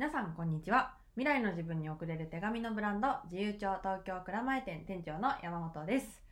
[0.00, 0.94] 皆さんこんにちは。
[1.14, 6.22] 未来の自分に送れる手紙のブランド自由帳東京蔵前店店長の山本です、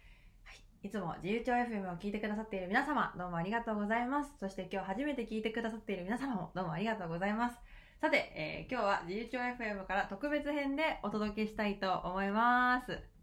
[0.42, 4.31] はい、いつも自由帳 FM を聞いてくださっている皆様どうもありがとうございます。
[4.41, 7.57] そして今日初めて聞いてくださっている皆様もどうもありがとうございます。
[8.00, 13.18] さて、えー今日は自由帳 FM から特別編でお届けしたいと思います。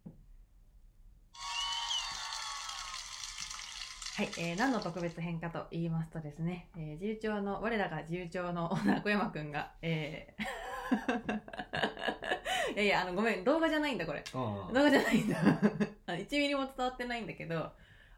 [4.15, 8.69] はい、えー何の特別編かと言いますとですね、えー自由帳の、我らが自由帳の
[9.03, 10.43] 小山くんが、えー
[12.75, 14.23] いやいや、あの、ごめん、動画じゃないんだ、これ。
[14.33, 15.35] あ動画じゃないんだ。
[16.07, 17.69] あの1ミリも伝わってないんだけど、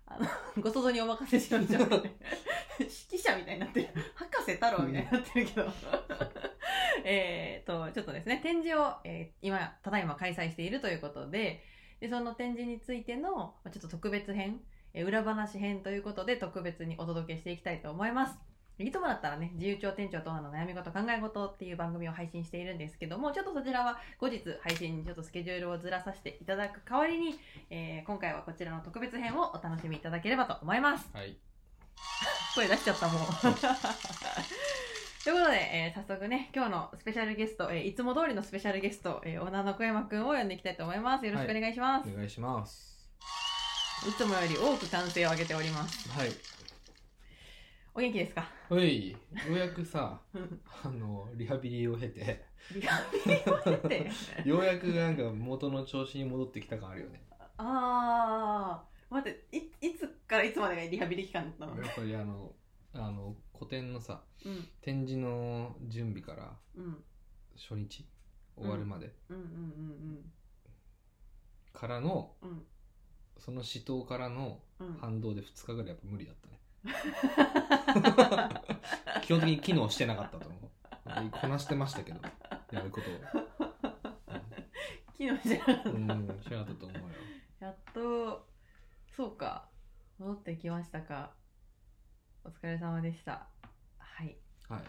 [0.05, 0.27] あの、
[0.61, 1.89] ご想像にお任せしましょう。
[2.77, 3.89] 指揮者みたいになってる。
[4.13, 5.65] 博士太郎みたいになってるけど。
[7.05, 11.63] えっと、ちょっとですね、展示を、えー今、ただいま開催しているということで、
[11.99, 14.61] で、その展示についての、まあちょっと特別編、
[14.93, 18.37] えー裏話編ということで、特別にお届けしていきたいと思います。
[18.79, 27.39] いつもだったらね、自由帳店長との悩み事、考え事っていう番組を配信しているんですけども、ちょっとそちらは後日配信にちょっとスケジュールをずらさせていただく代わりに、
[27.71, 31.09] えー今回はこちらの特別編をお楽しみいただければと思います。
[31.11, 31.35] はい。
[32.53, 33.21] 声出しちゃったもん。
[35.23, 41.25] ということで、えー早速ね、今日のスペシャルゲスト、えーいつも通りのスペシャルゲスト、えーオーナーの小山くんを呼んでいきたいと思います。
[41.25, 42.09] よろしくお願いします。
[42.11, 42.96] お願いします。
[44.05, 46.09] い、つもより多く歓声を上げております。
[46.09, 46.31] はい。
[47.95, 48.47] お元気ですか？
[48.69, 49.17] おい、よ
[49.49, 50.21] うやくさ、
[50.83, 54.11] あの、リハビリを経て、リハビリを経て。
[54.47, 57.23] ようやくなんか元の調子に戻ってきた感あるよね。
[57.57, 61.81] あー、待って、いいつからいつまでがリハビリ期間だったの？
[61.83, 62.53] やっぱりあの、
[62.93, 67.03] あの、古典のさ、うん、展示の準備からうん、
[67.55, 68.05] 初日
[68.55, 70.31] 終わるまでうん、うん、うん、
[71.73, 72.67] からの、うん、うん。
[73.39, 76.59] その死闘からのうん反動で2日ぐらいやっぱ無理だったね。
[79.23, 80.61] 基本的に機能してなかったと思う。
[81.31, 82.19] こなしてましたけど、
[82.71, 83.13] やることを。
[85.17, 87.03] 昨日じゃなかったうん、うん、しなかったと思うよ。
[87.59, 88.45] やっと、
[89.15, 89.67] そうか、
[90.19, 91.31] 戻ってきましたか。
[92.45, 93.47] お疲れ様でした。
[93.97, 94.37] はい。
[94.69, 94.81] はい。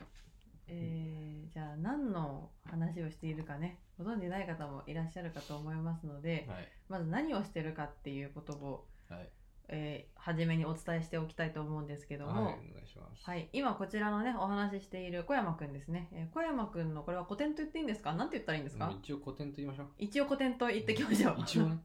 [0.68, 6.68] えー、じゃあ何の話をしているかね、ご存じない方もいらっしゃるかと思いますので、はい。
[6.88, 9.28] まず何をしてるかっていうことを、はい。
[9.70, 12.44] えー初めにお伝えしておきたいと思うんですけども、
[13.22, 16.08] はい、今こちらのね、お話ししている小山くんですね。
[16.12, 18.12] えー小山くんのこれは古典と言っていいんですか？
[18.14, 19.86] なんて言ったらいいんですか、うん一応古典と言いましょう。
[19.98, 21.36] 一応古典と言ってきましょう。
[21.40, 21.78] 一応ね。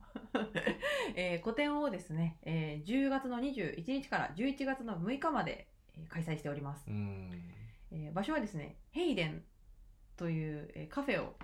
[1.15, 7.31] えー個展をですね、えー10月の21日から11月の6日まで、えー開催しております、うん。
[7.93, 9.43] えー場所はですねヘイデン
[10.17, 11.35] という、えーカフェを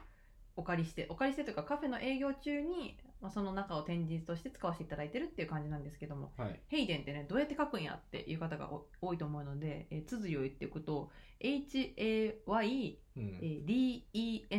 [0.60, 6.60] お借りしてお借りしてというかカフェの営業中に、まあ、その中を展示として使わせていただいてるっていう感じなんですけどもはい。
[6.68, 13.40] ヘイデンってねどうやって書くんやっていう方がお多いと思うので、えー、綴りを言っていくと HAYDEN うん。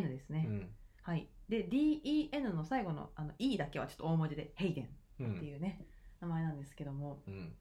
[0.09, 0.71] ですね、うん。
[1.03, 4.89] はいで DEN の最後のあの E だけはちょっと大文字でヘイデン
[5.21, 5.37] うん。
[5.37, 5.85] っていうね、
[6.21, 7.53] 名前なんですけどもうん。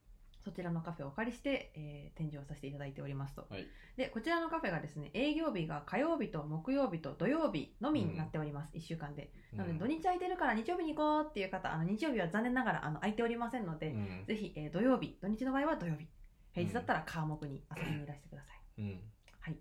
[0.49, 3.67] そちらのカフェをお借りして、えー展示をさせていただいておりますとはい。
[3.95, 14.25] でこちらのカフェがですね営業日が火曜日と木曜日と土曜日のみになっております、1週間でなので土日空いてるから日曜日に行こうっていう方あの日曜日は残念ながらあの空いておりませんので、うん。
[14.27, 16.07] ぜひ、えー土曜日土日の場合は土曜日
[16.53, 19.01] 平日だったら火木に遊びにいらしてください、うん。
[19.39, 19.57] はい。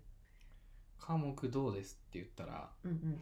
[0.97, 3.19] 科目どうですって言ったら、うんうん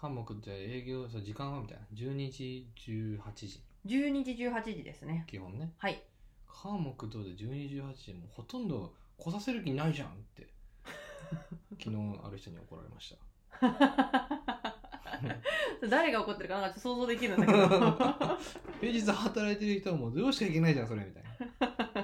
[0.00, 1.86] 科目じゃあ営業、時間はみたいな。
[1.94, 3.62] 12時、18時。
[3.86, 5.72] 12時18時ですね基本ね。
[5.78, 6.02] はい
[6.52, 8.12] 科目どうで12時、18時。
[8.14, 10.48] もうほとんど来させる気ないじゃんって。
[11.80, 13.16] 昨日ある人に怒られました。
[15.88, 17.58] 誰が怒ってるかなんかちょっと想像できるんだけど
[18.80, 21.30] 平日働いてる人はもう土曜しか行けないじゃん、それみたいな。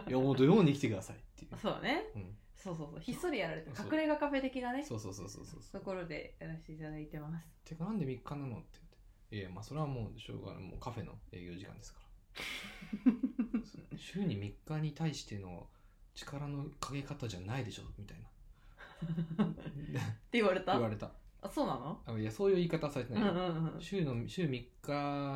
[0.08, 1.56] いや、もう土曜に来てくださいっていう。
[1.56, 2.36] そうだねうん。
[2.56, 5.80] そうそうそうひっそりやられて隠れ家カフェ的なねそうそうそうそうそうそう。
[5.80, 8.98] ところでやらせていただいてますてかなんで3日なのって言って。
[9.36, 10.62] いや、まあそれはもうしょうがない。
[10.62, 12.08] もうカフェの営業時間ですから。
[13.96, 15.68] 週に3日に対しての
[16.14, 18.18] 力のかけ方じゃないでしょみたい
[19.38, 19.44] な。
[19.44, 19.48] っ
[20.30, 20.72] て言われた？
[20.72, 21.10] 言われた。
[21.40, 22.00] あそうなの？
[22.06, 23.30] あいや、そういう言い方はされてうんない。
[23.30, 24.66] うんうん週の、週3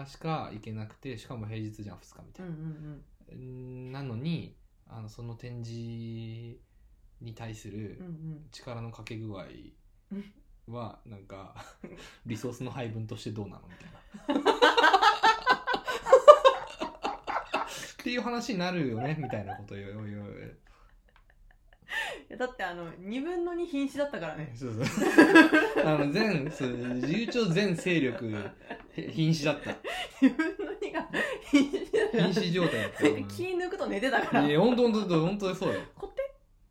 [0.04, 3.36] 日しか行けなくて、しかも平日じゃん、2日みたいうんうんな。
[3.36, 4.56] んなのに、
[4.88, 6.58] あの、その展示
[7.20, 9.44] に対する、うんうん力のかけ具合
[10.10, 10.25] うん
[10.66, 11.54] は なんか
[12.26, 14.42] リソースの配分としてどうなのみたいな。
[18.02, 20.56] っていう話になるよねみたいなことを言う言う
[22.28, 24.50] いやだってあの2分の2瀕死だったからね。
[24.56, 24.84] そうそう。
[25.87, 28.32] あの全そう自由帳全勢力
[28.96, 29.70] へ瀕死だった。
[30.20, 31.08] 2分の2が
[31.44, 34.46] 瀕死だから瀕死状態だったうん気抜くと寝てたから。
[34.49, 35.81] いや本当本当本当そうよ。
[35.94, 36.14] こっ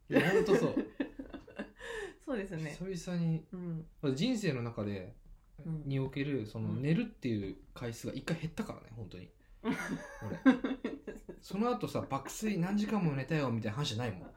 [0.09, 0.15] て？
[0.15, 0.75] いや本当そう。
[2.25, 2.75] そそうですね。
[2.77, 3.45] 久々に
[4.01, 4.15] うん。
[4.15, 5.13] 人生の中で
[5.65, 5.83] うん。
[5.85, 6.81] におけるそのうん。
[6.81, 9.25] 寝るっていう回数が一回減ったからね本当に。
[9.25, 9.31] 俺
[11.41, 14.29] その後さ爆睡何時間も寝たよみたいな話じゃないもん。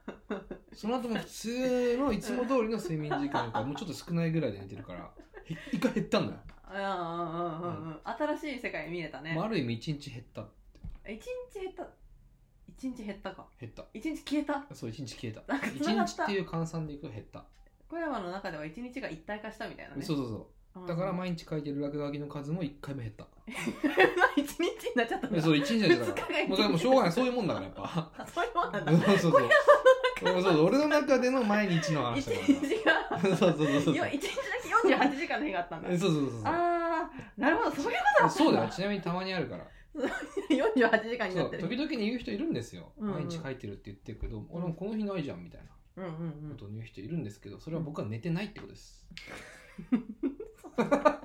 [0.73, 5.11] その後も普通のいつも通りの睡眠時間からもうちょっと少ないぐらいで寝てるから
[5.45, 6.41] へ一回減ったんだよ、
[8.05, 9.35] 新しい世界見れたね。
[9.35, 10.47] まあ、ある意味一日減った
[11.07, 11.87] 一日減った。
[12.67, 13.47] 一日減ったか。
[13.61, 13.85] 減った。
[13.95, 14.65] 一日消えた。
[14.75, 15.43] そう一日消えた。
[15.69, 17.45] 一日っていう換算でいくと減った。
[17.89, 20.03] 小山の中では一日が一体化したみたいなね。
[20.03, 20.47] そうそうそう
[20.87, 23.27] だから前毎日書いてる落書きの数も一回も減った。
[24.37, 25.37] 一日になっちゃったんだ。
[25.37, 26.49] でそう一日だか二日が一日。
[26.49, 27.13] らもうそれもうしょうがない。
[27.13, 27.83] そういうもんだからやっぱ。
[27.85, 28.93] あ そういうもんなんだ。
[28.93, 29.49] そうそうそう。
[30.21, 33.95] そうそう俺の中での毎日の話一だ日がからそうそうそうそう。
[33.95, 34.43] いや一日だ
[34.83, 35.89] け48時間の日があったんだ。
[35.91, 36.41] そうそうそうそう。
[36.45, 37.77] ああなるほど。
[37.77, 38.71] そういうことだそうだよ。
[38.71, 39.67] ちなみにたまにあるから。
[40.51, 41.63] 48時間になってる。
[41.63, 43.15] そう時々に言う人いるんですよ、うんうん。
[43.15, 46.51] 毎日書いてるって言ってるけど、俺もこの日ないじゃんみたいなうんうんうん。
[46.51, 49.07] ことを言う人いるんですけどそれは僕は寝てないってことです、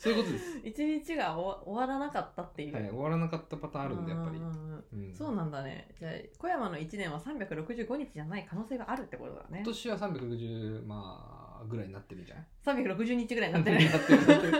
[0.00, 4.38] そういうことです、一日が終わ終わらなかったっていう、はい、終わらなかったパターンあるんでやっぱり。
[4.38, 5.88] うん、そうなんだね。
[5.98, 9.58] じゃあ小山の1年は365日じゃない可能性があるってことだね。
[9.58, 13.90] 今年は360まあぐらいになってるんじゃない？360日ぐらいになってる。
[13.90, 14.52] なってるなってる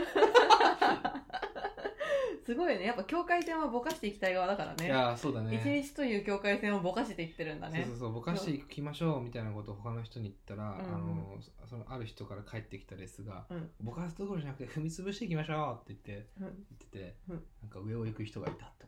[2.44, 2.84] すごいね。
[2.84, 5.56] やっぱ境界線はぼかしていきたい側だからいねやーそうだね。
[5.56, 7.82] 一日という境界線をぼかしていってるんだね。
[7.82, 11.38] そうそうそうぼかしていきましょうみたいなことを他の人に言ったら、あの
[11.68, 16.44] そのある人から帰ってきたレスがうん「ぼかすところじゃなくて踏み潰していきましょう」って言ってうん。
[16.44, 17.44] 言ってて、うん。
[17.62, 18.84] なんか上を行く人がいたって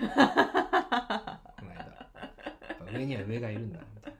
[0.00, 1.40] 思った。
[1.58, 1.78] この間。
[1.78, 2.08] や
[2.74, 4.14] っぱ上には上がいるんだみたい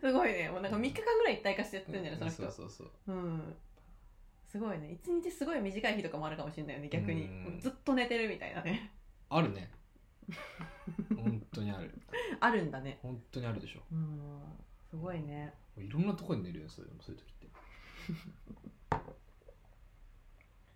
[0.00, 0.50] すごいね。
[0.50, 2.90] もうなんか3日間ぐらい一体化してやってるんじゃないそのな人そうそう。
[3.08, 3.56] うん
[4.56, 4.90] すごいね。
[4.90, 7.24] 一日すごい短い日とかもあるかもしれないよね逆に。
[7.24, 7.26] う
[7.56, 7.60] ん。
[7.60, 8.90] ずっと寝てるみたいなね。
[9.28, 9.70] あるね。
[11.14, 11.92] 本当にある。
[12.40, 12.98] あるんだね。
[13.02, 13.82] 本当にあるでしょ。
[13.92, 14.42] うん。
[14.88, 15.52] すごいね。
[15.76, 17.50] いろんなところに寝るよそういうそういう時って。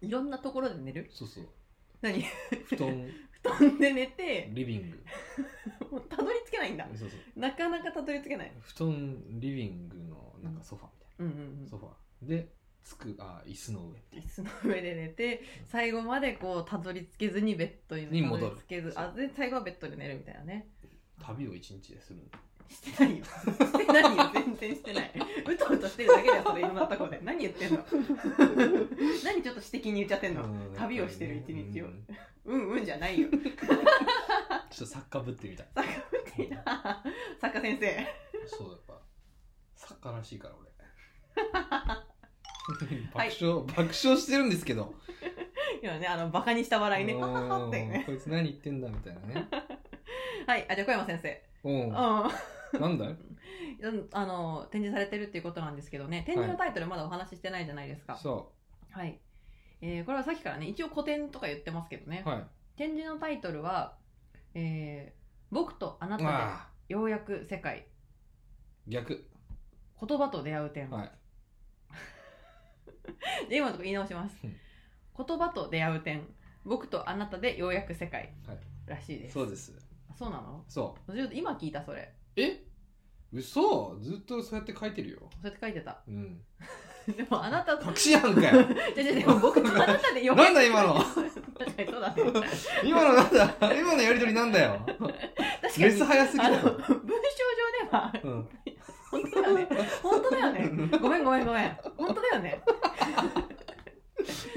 [0.07, 1.09] いろんなところで寝る？
[1.11, 1.49] そうそう。
[2.03, 2.23] 何？
[2.67, 3.09] 布団。
[3.43, 5.05] 布団で寝てリビング。
[5.91, 6.87] もうたどり着けないんだ。
[6.95, 7.41] そうそう。
[7.41, 8.53] なかなかたどり着けない。
[8.61, 11.31] 布団リビングのなんかソファみたいうんう
[11.61, 11.95] んな、ソファ。
[12.23, 18.43] でつくあ椅子の上椅子の上で寝て最後までこうたどり着けずにベッドにに戻る。
[18.43, 20.69] たどり着けずあで最後はベッドで寝るみたいなね。
[21.21, 22.39] 旅を一日でするんだ
[22.69, 23.25] してないよ。
[23.25, 24.31] してないよ。
[24.33, 25.13] 全然してない。
[25.47, 27.21] うとうとしてるだけだよそれいろんなとこで。
[27.23, 27.85] 何言ってんの？
[29.25, 30.45] 何ちょっと指摘に言っちゃってんの？
[30.45, 31.87] うん旅をしてる一日を。
[31.87, 32.07] うん。
[32.45, 33.29] うんうんじゃないよ。
[33.29, 33.49] ちょっ
[34.79, 35.67] と作家ぶってみたい。
[35.75, 36.01] 作家っ
[36.37, 36.49] てい。
[37.41, 38.07] 作家先生。
[38.47, 39.01] そうやっぱ
[39.75, 40.71] 作家らしいから俺
[43.13, 44.95] 爆笑、爆笑してるんですけど。
[45.83, 47.15] 今ねあのバカにした笑いね。
[47.15, 47.21] うん。
[47.21, 47.87] はははって。
[47.87, 49.49] ねこいつ何言ってんだみたいなね。
[50.47, 50.67] はい。
[50.71, 51.43] あじゃあ小山先生。
[51.65, 51.81] うん。
[51.83, 51.93] うん。
[51.93, 53.17] なんだい？
[53.83, 56.23] うんあの展示されてるっていうことなんですけどね。
[56.27, 58.17] 展示のタイトルまだお話ししてないじゃないですか。
[58.17, 58.53] そ
[58.91, 59.19] はい、
[59.81, 62.47] えーこれはさっきからね一応古典とか言ってますけどね、うはい。
[62.77, 63.97] 展示のタイトルは、
[64.55, 65.21] えー
[65.53, 67.87] 僕とあなたあでようやく世界。
[68.87, 69.29] 逆。
[70.01, 71.11] 言葉と出会う点、はい
[73.49, 74.37] で今のとこ言い直します。
[74.45, 74.57] うん。
[75.27, 76.27] 言葉と出会う点。
[76.65, 78.33] 僕とあなたでようやく世界。
[78.47, 78.59] はい。
[78.87, 79.73] らしいです、そうです。
[80.11, 80.65] あそうなの？
[80.69, 82.13] そ私今聞いたそれ。
[82.37, 82.63] うえ？
[83.33, 83.97] 嘘！
[84.01, 85.19] ずっとそうやって書いてるよ。
[85.21, 86.03] そうやって書いてた。
[86.07, 86.41] うん。
[87.17, 88.65] でもあなたと隠しやんかよ。
[88.95, 90.95] じゃじゃでも僕とあなたでよなんだ今の？
[90.95, 91.31] 確かに
[91.91, 92.25] そうだね
[92.85, 93.75] 今のなんだ？
[93.75, 94.81] 今のやりとりなんだよ。
[94.87, 95.07] 確か
[95.79, 95.85] に。
[95.85, 96.57] レス早すぎだよ。
[96.61, 98.49] 文章上ではうん
[99.11, 99.69] 本当だよね。
[100.03, 100.71] 本当だよね。
[101.01, 101.79] ごめんごめんごめん。
[101.97, 102.63] 本当だよね。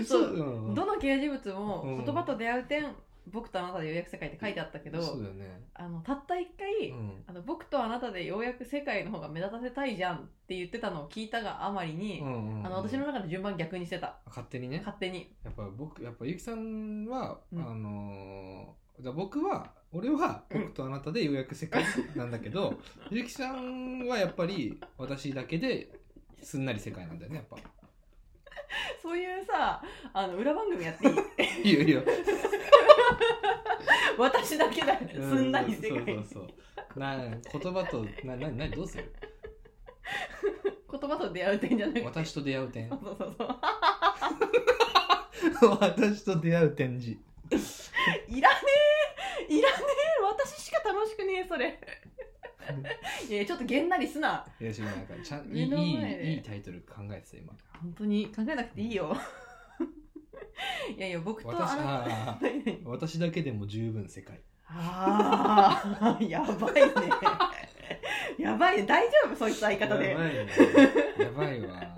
[0.05, 0.21] そう。
[0.23, 0.75] うん。
[0.75, 2.05] どの掲示物もうん。
[2.05, 2.95] 言葉と出会う点、
[3.27, 5.63] 僕とあなたでようやく世界って書いてあったけど、そうだよね。
[5.73, 7.23] あのたった一回、うん。
[7.25, 12.65] あの僕とあなたでようやく世界の方が目立たせたいじゃんって言ってたのを聞いたがあまりに、うんうんうん。
[12.65, 14.19] あの私の中で順番逆にしてた。
[14.27, 14.79] 勝手にね。
[14.79, 15.33] 勝手に。
[15.43, 17.61] やっぱ僕やっぱゆきさんは、うん。
[17.61, 20.61] あのーじゃあ僕は俺はうん。
[20.61, 21.83] 僕とあなたでようやく世界
[22.15, 22.79] なんだけど、
[23.11, 25.89] ゆきさんはやっぱり私だけで
[26.41, 27.57] すんなり世界なんだよねやっぱ。
[29.01, 29.81] そういうさ
[30.13, 31.11] あの裏番組やってい
[31.63, 31.69] い？
[31.71, 32.03] いいよいいよ。
[34.17, 35.91] 私だけだよすんなり世界。
[35.91, 36.39] そうそうそ
[36.95, 36.99] う。
[36.99, 37.41] な言
[37.73, 39.11] 葉となななどうする？
[40.91, 42.05] 言葉と出会う点じゃなくて。
[42.05, 42.89] 私と出会う点。
[42.89, 43.47] そうそうそう。
[45.59, 47.19] そ う私と出会う展示。
[48.27, 48.92] いらねえ
[49.49, 49.75] いらね
[50.19, 50.23] え。
[50.23, 51.79] 私しか楽しくねえそれ。
[53.29, 54.45] いやちょっとげんなりすな。
[54.59, 56.25] いやしなんかちゃんいいい目の前で。
[56.29, 57.53] いいいタイトル考えてた今。
[57.81, 59.15] 本当に考えなくていいよ。
[60.97, 61.89] いやいや僕と私あなた
[62.31, 62.63] あー。
[62.65, 62.81] 何？
[62.83, 64.39] 々私だけでも十分世界。
[64.65, 66.81] あーやばいね。
[68.39, 68.85] やばいね。
[68.85, 69.35] 大丈夫？
[69.35, 70.09] そいつ相方で。
[70.11, 70.47] やばいね。
[71.19, 71.97] やばいわ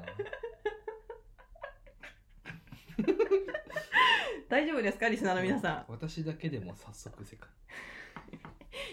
[4.47, 5.85] 大丈夫ですかリスナーの皆さん。
[5.87, 7.49] 私だけでも早速世界。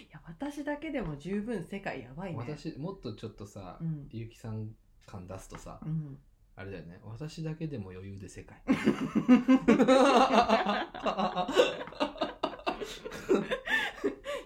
[0.08, 2.38] いや私だけでも十分世界やばいね。
[2.38, 4.08] 私もっとちょっとさ、うん。
[4.10, 4.74] ゆうきさん
[5.06, 6.18] 感出すとさ、うん。
[6.56, 7.00] あれだよね。
[7.04, 8.62] 私だけでも余裕で世界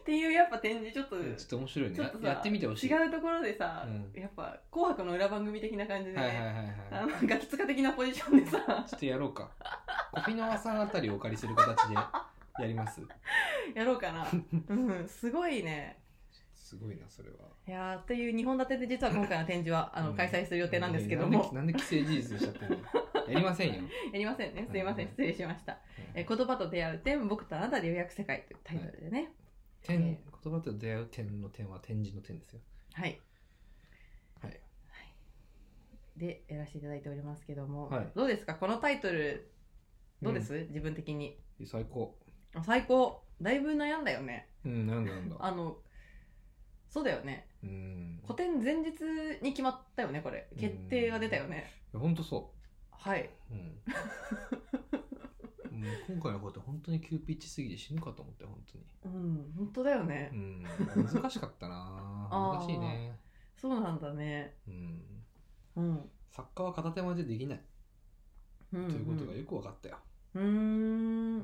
[0.07, 1.97] っていうやっぱ展示ちょっとちょっと面白いね。
[1.97, 2.89] ちょっとさやってみてほしい。
[2.89, 4.21] 違うところでさ、うん。
[4.21, 6.55] やっぱ「紅白」の裏番組的な感じで、はいはいはい
[6.93, 7.07] あはい。
[7.07, 8.87] のガキツカ的なポジションでさ。
[8.89, 9.51] ちょっとやろうか。
[10.13, 13.03] コピノワさんあたりをお借りする形でやります。
[13.75, 14.29] やろうかな、
[14.69, 15.99] うん、すごいね。
[16.55, 17.37] すごいなそれは。
[17.67, 20.17] いやーっていう2本立てで実は今回の展示はあの、うん。
[20.17, 22.77] 開催する予定なんですけどなもんでなんで既成事実しちゃってんの？
[23.29, 23.75] やりませんよ、
[24.13, 24.69] やりませんね。
[24.71, 25.07] すいません。
[25.07, 25.11] うん。
[25.11, 25.77] 失礼しました、
[26.15, 29.33] えー言葉と出会う点僕とあなたで予約世界というタイトルでね
[29.87, 32.61] 点え言葉と出会う点の点は展示の点ですよ。
[32.95, 33.21] はい。
[34.43, 34.61] はい。
[36.17, 38.09] でやらせていただいておりますけども、はい。
[38.15, 38.55] どうですか？
[38.55, 39.51] このタイトル
[40.23, 41.39] どうです、自分的に。
[41.65, 42.17] 最高。
[42.55, 43.23] あ最高。
[43.41, 44.49] だいぶ悩んだよね。
[44.65, 45.37] うんなんだなんだ。
[45.39, 45.77] あの
[46.89, 47.47] そうだよね。
[47.63, 48.21] うん。
[48.23, 48.93] 古典前日
[49.43, 50.49] に決まったよねこれ。
[50.59, 51.71] 決定が出たよね。
[51.93, 52.53] ほんとそ
[52.91, 53.81] はい、う、うん、
[56.09, 58.85] 今回のこと本当に急ピッチすぎて死ぬかと思って本当に。
[59.05, 62.29] うん本当だよね、うん難しかったな。
[62.31, 63.19] 難しいね。
[63.57, 64.57] そうなんだね。
[64.67, 65.25] うん。
[65.77, 67.61] うん、作家は片手間でできない。
[68.73, 69.99] うん、ということがよく分かったよ、
[70.35, 71.39] うーうん。
[71.39, 71.43] ん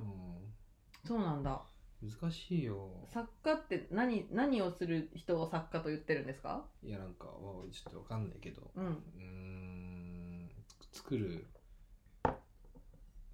[1.05, 1.62] そうなんだ。
[2.03, 2.91] 難しいよ。
[3.07, 6.67] 作家って何何をする人を作家と言ってるんですか？
[6.83, 8.71] いやなんかわちょっと分かんないけど。
[8.75, 8.87] うん。
[8.87, 10.51] うーん。
[10.91, 11.47] 作る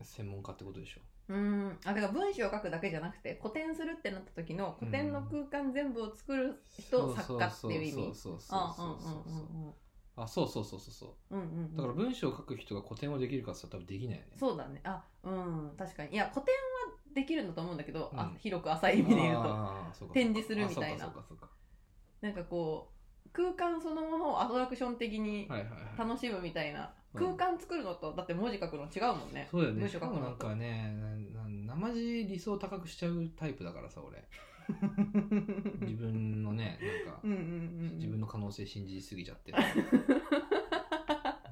[0.05, 1.00] 専門家ってことでしょ？
[1.28, 1.78] うーん。
[1.85, 7.93] あだから文章を書くだけじゃなくて古典するってなった時の古典の空間全部を作る人を作家っていう意味。
[7.93, 9.12] そうそうそうあそうそう。
[10.26, 11.37] そうそうそうそうそうそう。
[11.37, 14.33] うんうんだから文章を書く人が古典をできるかって言ったら多分できないよね。
[14.37, 14.81] そうだね。
[14.85, 16.12] あうん確かに。
[16.12, 18.38] いや古典はできるんだと思うんだけど、あうん。
[18.38, 19.43] 広く浅い意味で言う
[19.99, 20.07] と。
[20.12, 21.12] 展示するみたいな。
[22.21, 22.90] なんかこ
[23.26, 25.49] う空間そのものをアトラクション的に
[25.97, 29.49] 楽しむみたいな、うん空間作るのとだって文字書くの違うもんね。
[29.50, 29.81] そうだよね。
[29.81, 30.95] 文章書くのなんかね
[31.67, 34.23] なな生地理想高くしちゃうタイプだからさ俺。
[35.81, 39.53] 自分のねなんかうんうんうん自分の可能性信じすぎちゃって。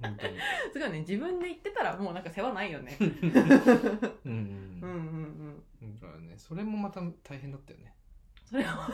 [0.02, 0.38] 本当に。
[0.72, 1.00] すごいね。
[1.00, 2.96] 自分で言ってたらもうなんか世話ないよね。
[3.00, 3.18] うんうん
[4.24, 4.80] うん。
[4.82, 7.94] うんうんだからねそれもまた大変だったよね、
[8.44, 8.88] それは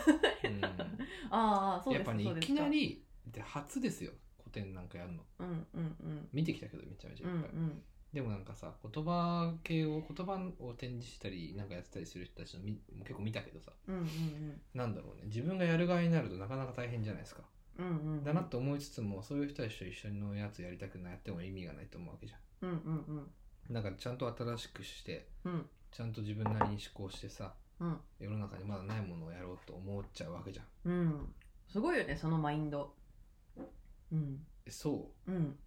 [0.45, 0.65] うん。
[1.31, 4.13] ああそうですやっぱねいきなりで初ですよ。
[4.13, 5.23] 古典なんかやるの？
[5.41, 6.29] うんうんうん。
[6.33, 7.83] 見てきたけどめちゃめちゃうんいっぱい、うん
[8.13, 13.73] でもなんかさ言葉系を言葉を展示したりなんかやってたりする人たちのみ結構見たけどさ。
[13.89, 15.23] うんうんなんだろうね。
[15.29, 17.41] 自分がやる側になるとなかなか大変じゃないですか。
[17.79, 18.25] うんうんうん。
[18.25, 22.77] だなと思いつつもそういう人たちと一緒のやつやりたくないやっても意味がないと思うわけじゃうんうん
[23.09, 23.31] うんん。
[23.71, 25.67] なんかちゃんと新しくしてうん。
[25.91, 27.99] ちゃんと自分なりに思考してさうん。
[28.21, 30.93] 世の中にまだないものをやろうと思っちゃうわけじゃん。
[30.93, 31.35] うん。
[31.67, 32.93] すごいよねそのマインド
[34.13, 34.47] うん。
[34.67, 35.59] えそうん。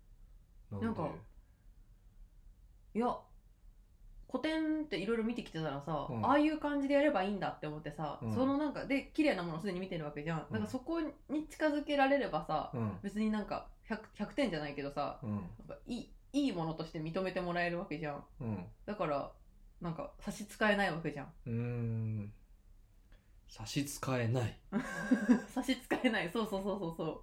[0.71, 1.09] うなんか
[2.93, 3.17] いや
[4.31, 6.25] 古典っていろいろ見てきてたらさ、うん。
[6.25, 8.33] ああいう感じでやればいいんだって思ってさ、うん。
[8.33, 10.53] そのなんかで綺麗なものをすでに見てるわけじゃん、うん。
[10.53, 12.91] なんかそこに近づけられればさ、うん。
[13.01, 15.31] 別になんか 100, 100点じゃないけどさうん。
[15.31, 18.23] なんかいいいいものとして認めてもらえるわけじゃん。
[18.41, 18.65] うん。
[18.85, 19.31] だから
[19.81, 21.27] なんか差し支えないわけじゃん。
[21.45, 22.33] うーん。
[23.47, 24.59] 差し支えない。
[25.47, 26.29] 差し支えない。
[26.29, 27.21] そうそうそうそうそう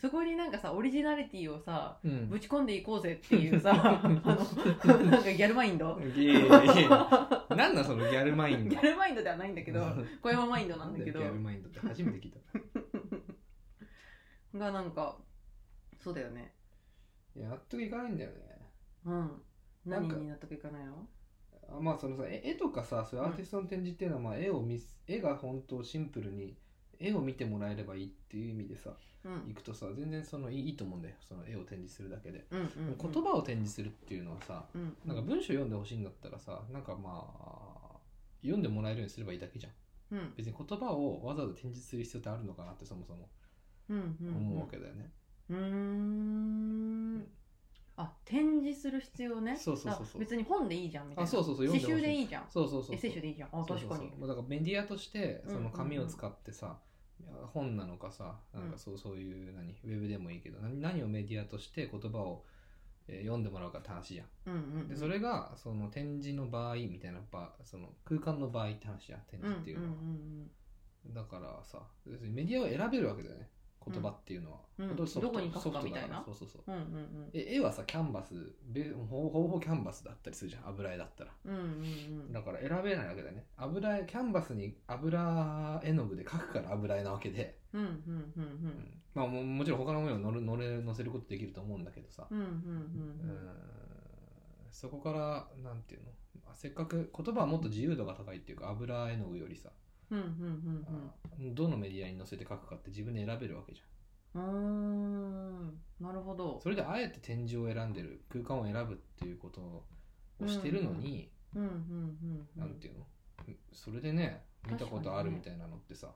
[0.00, 2.28] そこになんかさオリジナリティをさうん。
[2.28, 3.72] ぶち込んでいこうぜっていうさ
[4.04, 6.00] あのなんかギャルマインド？
[6.00, 7.46] いやいやいや。
[7.50, 8.70] なんだそのギャルマインド？
[8.70, 9.84] ギャルマインドではないんだけど
[10.22, 11.18] 小山マインドなんだけど。
[11.18, 12.38] ギャルマインドって初めて聞いた。
[14.58, 15.16] がなんか
[15.98, 16.54] そうだよね。
[17.34, 18.36] いや納得いかないんだよね。
[19.04, 19.42] うん。
[19.84, 21.08] 何に納得いかないの？
[21.68, 26.56] あまあそのさ絵絵とかさそういうアーティストの展示っていうのは、まあ、絵を見す絵が本当シンプルに
[27.00, 28.90] 絵を見てもらえればいいっていう意味でさ
[29.24, 29.48] うん。
[29.48, 31.14] 行くとさ全然そのいいと思うんだよ。
[31.20, 33.12] その絵を展示するだけで、うんうんうん。
[33.12, 37.98] 言葉を展示するっていうのはさうんなんか文章読んでほしいんだったらさなんかまあ
[38.42, 39.70] 読んでもらえるようにすればいいだけじゃ
[40.14, 40.16] ん。
[40.16, 40.34] うん。
[40.36, 43.28] 別に言葉をわざわざ展示する必要ってあるのかなってそもそも
[43.88, 45.10] うんうん思うわけだよね、
[45.48, 47.26] うーん。
[47.96, 49.56] あ展示する必要ね。
[49.56, 50.16] そうそうそうそう。
[50.16, 51.26] あ別に本でいいじゃんみたいな。
[51.26, 52.14] あそうそうそう詩読んでほしい。
[52.14, 52.44] 集でいいじゃん。
[52.48, 52.94] そうそうそうそう。
[52.94, 53.48] エッセイ集でいいじゃん。
[53.52, 53.80] あ確かに。
[53.80, 54.18] そうそうそう。
[54.20, 56.78] まあだからメディアとしてうんうんうんその紙を使ってさ、
[57.52, 62.44] 本なのかさなんかそうそういう何ウェブでもいいけど何何をメディアとして言葉を、
[63.06, 64.26] えー読んでもらうかって話じゃん。
[64.46, 64.88] うんうんうん。
[64.88, 70.50] でそれがその展示の場合みたいな場その空間の場合って話じゃん展うんうん示っていうのは、うん
[71.14, 73.48] だからさ別にメディアを選べるわけだよね
[73.86, 74.96] 言葉っていうのは、うん。
[74.96, 76.16] どこに書くかみたいな？
[76.16, 76.62] らそうそうそう。
[76.66, 78.34] うんうんえ絵はさキャンバス
[78.66, 81.30] べほぼほぼキャンバスだったりするじゃん油絵だったら。
[81.46, 81.64] うんうんう
[82.30, 82.32] ん。
[82.32, 83.44] だから選べないわけだよね。
[83.56, 89.00] 油絵キャンバスに油絵の具で描くから油絵なわけで、うんうんうんうん。
[89.14, 93.48] まあももちろん他のものを乗る乗れ乗せることできると思うんだけどさ、うんうんうんうん。
[94.70, 96.08] そこからなんていうの？
[96.44, 99.70] まあせっかく言葉はもっと自由度が高いっていうか油絵の具よりさ、
[100.10, 100.26] うんうん
[101.38, 101.54] うんうん。
[101.54, 104.42] どのメディアに載せて書くかって自分で選べるわけじゃん。
[104.42, 105.80] うーん。
[106.00, 106.60] なるほど。
[106.62, 109.84] それであえて展示を選んでる空間を選ぶっていうことを
[110.46, 113.06] してるのに、うんうんうんうんなんていうの？
[113.72, 116.08] それでね見たことあるみたいなのってさ、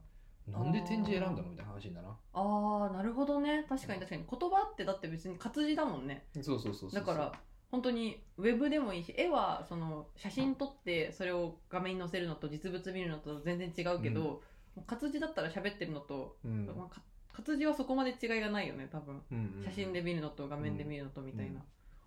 [0.47, 2.13] なんで展示選んだのみたいな話にならん？
[2.35, 3.65] ああなるほどね。
[3.69, 4.25] 確かに確かに。
[4.31, 6.27] 言葉ってだって別に活字だもんね。
[6.43, 7.01] そうそうそうそう。
[7.01, 7.33] だから
[7.73, 14.43] 本当にウェブでもいいし絵はその写真撮ってそれを画面に載せるのと実物見るのと全然違うけど、
[14.77, 14.83] うん。
[14.85, 16.67] 活字だったら喋ってるのと、うん。
[16.67, 17.01] まあか
[17.33, 19.23] 活字はそこまで違いがないよね多分。
[19.33, 21.65] うんうん写真で見るのと画面で見るのとみたいな、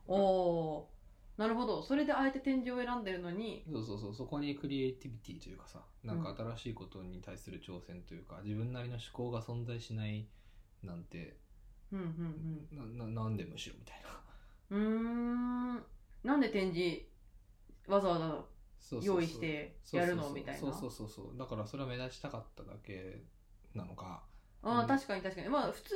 [0.08, 1.42] おおー。
[1.42, 1.82] なるほど。
[1.82, 4.14] それであえて展示を選んでるのにそうそうそう。
[4.14, 10.28] そこにクリエイティビティというかさなんか新しいことに対する挑戦というか、自分なりの思考が存在しない
[10.84, 11.38] なんて
[11.92, 12.00] うん。
[12.00, 14.25] うんなななんでむしろみたいな
[14.72, 15.84] うん。
[16.24, 17.02] なんで展示
[17.88, 20.60] わざわざ用意してやるのみたいな？
[20.60, 21.38] そうそうそうそう。
[21.38, 23.22] だからそれは目立ちたかっただけ
[23.74, 24.24] なのか。
[24.64, 24.88] ああうん。
[24.88, 25.50] 確かに確かに。
[25.50, 25.96] まあ普通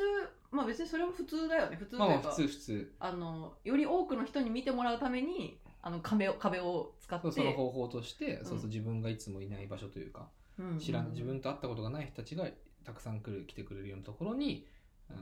[0.51, 1.75] まあ別にそれも普通だよね。
[1.75, 2.95] 普通というか、普通普通。
[2.99, 8.45] あのより多くの人に見てもらうためにあの壁を壁を使ってその方法として、うん。
[8.45, 10.65] そうそう自分がいつもいない場所というかうん。
[10.65, 12.45] うんうん知らん自分と会ったことがない人たちが
[12.83, 14.67] たくさん来る来てくれるようなところに、
[15.09, 15.17] うん、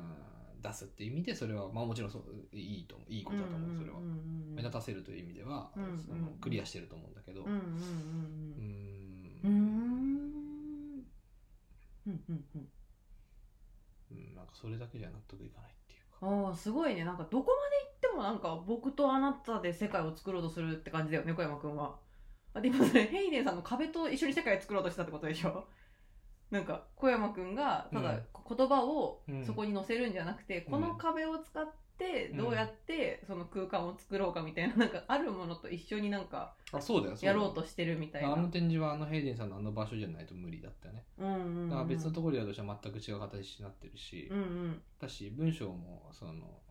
[0.68, 3.98] 出すっていう意味でそれはまあもちろんそういいと思ういいことだと思うそれは、
[4.56, 5.72] 目立たせるという意味では、
[6.06, 7.62] そのクリアしてると思うんだけど、うんうんうん。
[9.44, 9.50] ううん。
[9.50, 10.98] うんうーん。
[11.00, 11.04] ん
[12.08, 12.68] うんうんうん。
[14.12, 16.26] うんなんかそれだけじゃ納得いかないっていうか。
[16.28, 17.04] ああすごいね。
[17.04, 22.00] なんかどこまで行ってもなんか僕とあなたで世界を作ろうとするって感じだよね小山くんは。
[22.54, 25.68] あで今それヘイデンさんの壁と一緒に世界を作ろうとしたってことでしょ？
[26.52, 28.20] なんか小山君がただ
[28.58, 36.56] 言葉をそこに載せるんじゃなくて、うん、この壁を使ってどうやってその空間を作ろうかみたいな, なんかあるものと一緒になんか
[37.22, 38.34] やろうとしてるみたいな。
[38.34, 46.62] あの展示はあのヘイデンさんのあの場所じゃないと無理だったよね、うんうん、うん、だから別のところでは全く違う形になってるし、うんうん、だし文章もその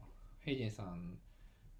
[0.40, 1.18] ヘイデンさん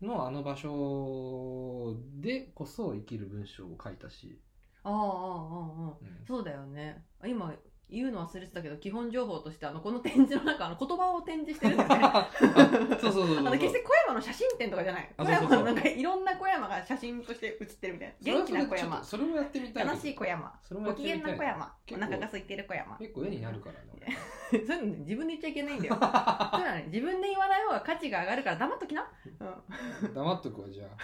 [0.03, 4.39] のあの場所でこそ生きる文章を書いたし。
[4.83, 7.05] ああああああ、うん、そうだよね。
[7.25, 7.53] 今
[7.89, 12.99] 言うの忘れてたけど基本情報としてあのこの展示の中あの言葉を展示してるんだよね。
[13.01, 15.15] そうそうそうそうあの決して小山の写真展とかじゃない。
[15.17, 15.59] 小あそうそうそう。
[15.59, 18.15] 山のなんかいろんな小山が写真として写ってるみたいな。
[18.21, 19.05] 元気な小山。
[19.05, 20.53] それもやってみたい悲しい小山。
[20.63, 21.35] それもやご機ってみたい。
[21.35, 21.65] 嫌な小山。
[21.65, 22.97] お結構腹が空いてる小山。
[22.97, 23.87] 結構絵になるからね
[24.51, 25.95] そういうのね自分で言っちゃいけないんだよ。
[26.01, 26.85] そういうのはね。
[26.89, 29.55] 自分で言わない方が価値が上がるから黙っときな、うん、
[30.03, 30.97] 俺黙っとくわじゃあ。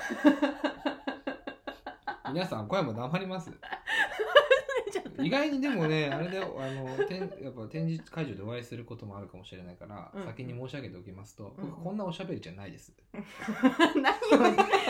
[2.32, 3.50] 皆さん小山黙ります
[5.22, 10.24] 意外にでもねあれであの展やっぱ展示会場でお会いすることもあるかもしれないから、うん。
[10.24, 11.70] 先に申し上げておきますと、うん。
[11.70, 14.42] 僕こんなおしゃべりじゃないです、 何を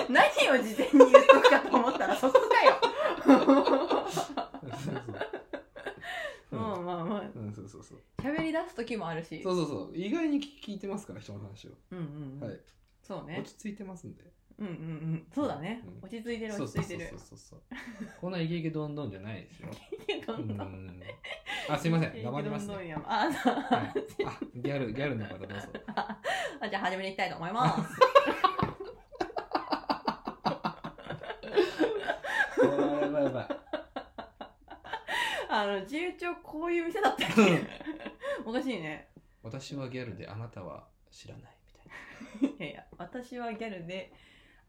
[0.08, 2.80] 何を事前に言っとくかと思ったらそこかよ。
[3.24, 3.46] そう
[6.50, 7.22] そうまあまあまあ。
[7.34, 8.02] うん、そうそうそう。
[8.18, 9.42] 喋り出す時もあるし。
[9.42, 12.60] そうそうそう意外に聞いてますから人の話を、うんうんうんはい
[13.02, 14.24] そうね落ち着いてますんで
[14.58, 14.76] うんうんう
[15.16, 15.26] ん。
[15.34, 16.04] そうだね、うん。
[16.04, 17.18] 落ち着いてる落ち着いてるそう。
[17.18, 17.60] そうそうそう
[18.20, 19.68] こんなイケイケどんどんじゃないですよ
[20.26, 20.56] どうん。
[20.56, 20.86] どん。
[20.86, 21.02] ん
[21.68, 22.22] あすいません。
[22.22, 23.02] 黙りますどんどねんや。
[23.06, 23.54] あ、そう。
[23.54, 23.92] はい、
[24.26, 25.68] あギャルギャルの方どうぞ。
[25.94, 26.18] あ
[26.68, 28.00] じゃあ始めていきたいと思います。
[32.62, 33.48] やばいやばい。
[35.48, 37.66] あの自由帳こういう店だったっけ？
[38.44, 39.08] おかしいね。
[39.42, 41.56] 私はギャルであなたは知らない
[42.40, 44.12] みたいいやいや私はギャルで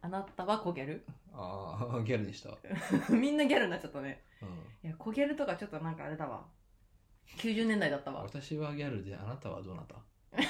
[0.05, 1.05] あなたは小ギャル？
[1.31, 2.49] なああギャルでした、
[3.09, 4.21] みんなギャルになっちゃったね。
[4.41, 4.49] うん、
[4.89, 6.45] いや小ギャルとかちょっとなんかあれだわ。
[7.37, 8.23] 90年代だったわ。
[8.23, 9.95] 私はギャルであなたはどなた？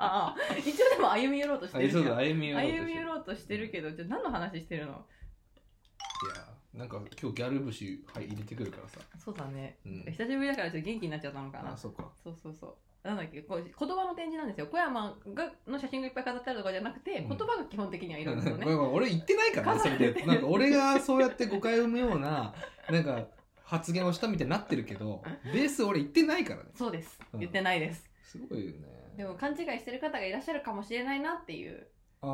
[0.00, 4.92] ああ一応でも歩み寄ろうとしてあるそう歩み寄ろうとして歩み寄ろうとしてるけどじゃあ何の話してるの？
[4.92, 9.78] いやなんか今日ギャル節、はい、入れてくるからさ、そうだね。
[9.86, 11.72] うん、久しぶりだからちょっと元気になっちゃったのかな。
[11.72, 12.10] あそうか。
[12.22, 14.66] そうそうそうなんだっけこう言葉の展示なんですよ。
[14.66, 17.28] 小山がの写真がいっぱい飾ってあるとかじゃなくて、うん。
[17.28, 18.64] 言葉が基本的にはいるんですよね。
[18.66, 20.26] ごめんごめん俺言ってないからねそれで。
[20.26, 22.54] なんか俺がそうやって誤解を生むような
[22.90, 23.26] なんか
[23.62, 26.70] 発言をしたみたいになってるけどベース俺言ってないからね。
[26.74, 27.18] そうです。
[27.32, 27.40] うん。
[27.40, 28.88] 言ってないです、すごいよね。
[29.16, 31.86] でも勘違いしてる方がいらっしゃるかもしれないなっていう。
[32.20, 32.30] ああ、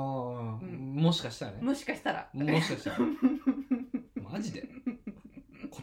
[0.65, 0.95] ん。
[0.95, 1.59] もしかしたらね。
[1.63, 2.29] もしかしたら。
[2.33, 2.99] もしかしたら。
[4.31, 4.69] マジで。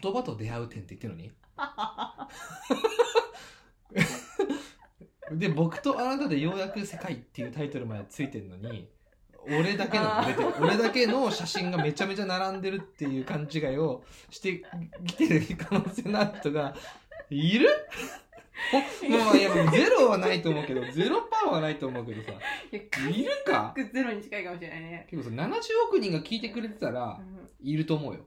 [0.01, 1.31] 言葉と出会う点って言ってるのに？
[5.31, 8.87] で僕とあなたでようやく世界っていうタイトルまでついてるのに
[9.47, 14.63] 俺だけのが出てる俺だけの写真がめちゃめちゃ並んでるっていう勘違いをして
[15.07, 16.75] きてる可能性のある人が
[17.29, 17.67] いる？
[18.71, 18.77] ほ
[19.09, 22.33] まあいやゼロはないと思うけどゼロパーはないと思うけどさ。
[22.71, 23.73] いるか？
[23.91, 25.07] ゼロに近いかもしれないね。
[25.09, 27.19] 結構さ70億人が聞いてくれてたら
[27.63, 28.19] いると思うよ、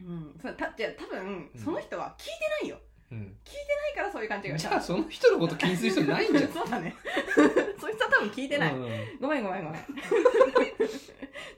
[0.00, 1.50] うん、うん、そうたじゃあ多分うん。
[1.62, 2.82] その人は聞いてないよ、うん、
[3.18, 6.50] ないからそういう勘違いをしたじゃあその人のこと気にする人ないんじゃん。
[6.52, 6.94] そうだね。
[7.78, 9.18] そいつは多分聞いてない、うん。
[9.20, 9.82] ごめんごめんごめん。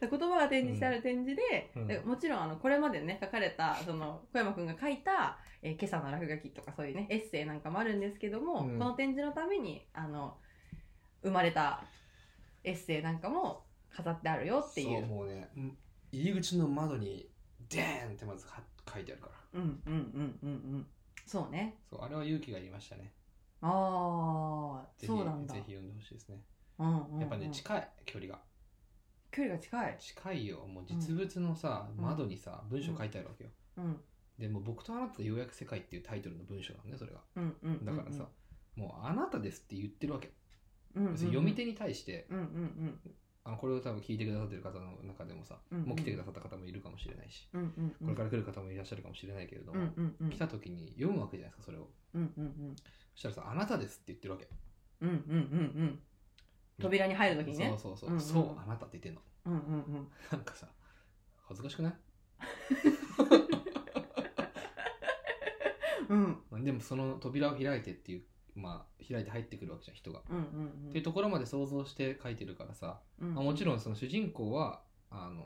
[0.01, 1.87] 言葉が展示してある展示で、うん。
[1.87, 8.79] でもちろんあのこれまでね書かれたその小山くんが書いた、えー今朝の落書きとかそういうねエッセイなんかもあるんですけども、うん。
[8.79, 10.37] この展示のためにあの
[11.23, 11.85] 生まれた
[12.65, 15.01] エッセイなんかも飾ってあるよっていう。
[15.01, 15.79] そうもうねうん
[16.13, 17.29] 入り口の窓に
[17.69, 18.63] デーンってまずは
[18.93, 19.61] 書いてあるから。
[19.61, 20.87] うんうんうんうんうん
[21.27, 21.77] そうね。
[21.91, 23.13] そうあれは勇気がいりましたね。
[23.61, 25.55] ああそうなんだ。
[25.55, 26.41] ぜひ読んでほしいですね。
[26.79, 27.21] うんうんうん。
[27.21, 28.39] やっぱね近い距離が。
[29.31, 29.97] 距離が近い？
[29.99, 30.67] 近いよ。
[30.67, 32.05] もう実物のさ、うん。
[32.05, 34.01] 窓にさ文章書いてあるわけよ、うん。
[34.39, 37.21] でもう僕とあなたでようやく世界っていうタイトルの文章なんねそれが。
[37.37, 37.85] うんうんうんうん。
[37.85, 38.29] だからさ、
[38.77, 40.33] もうあなたですって言ってるわけ、
[40.95, 41.19] うんうんうん。
[41.19, 43.01] 読み手に対してうんうんうん
[43.47, 45.89] あのこれを多分聞いてくださってる方の中でもさ、うんうん。
[45.89, 48.07] もう来てくださった方もいるかもしれないし、うんうんうん。
[48.07, 50.31] これから来る方もいらっしゃるかもしれないけれどうんも、うんうん。
[50.31, 51.89] 来た時に読むわけじゃないですかそれを。
[52.15, 52.77] うんうんうん。
[53.15, 54.49] そしたらさ「あなたです」って言ってるわけ。
[55.03, 55.99] うんうんうんうん。
[56.81, 57.69] 扉に入るときにね。
[57.69, 58.21] そうそうそう、うんうん。
[58.23, 59.21] そうあなたって言ってんの。
[59.47, 60.09] うんうんうん。
[60.33, 60.67] なんかさ
[61.47, 61.95] 恥ずかしくない？
[66.09, 66.65] うん。
[66.65, 68.23] でもその扉を開いてっていう
[68.55, 70.43] まあ開いて入ってくるわけじゃん人が、うんうん
[70.91, 75.43] っていうところまで想像して書いてるからさ、うんまあ、もちろんその主人公はあの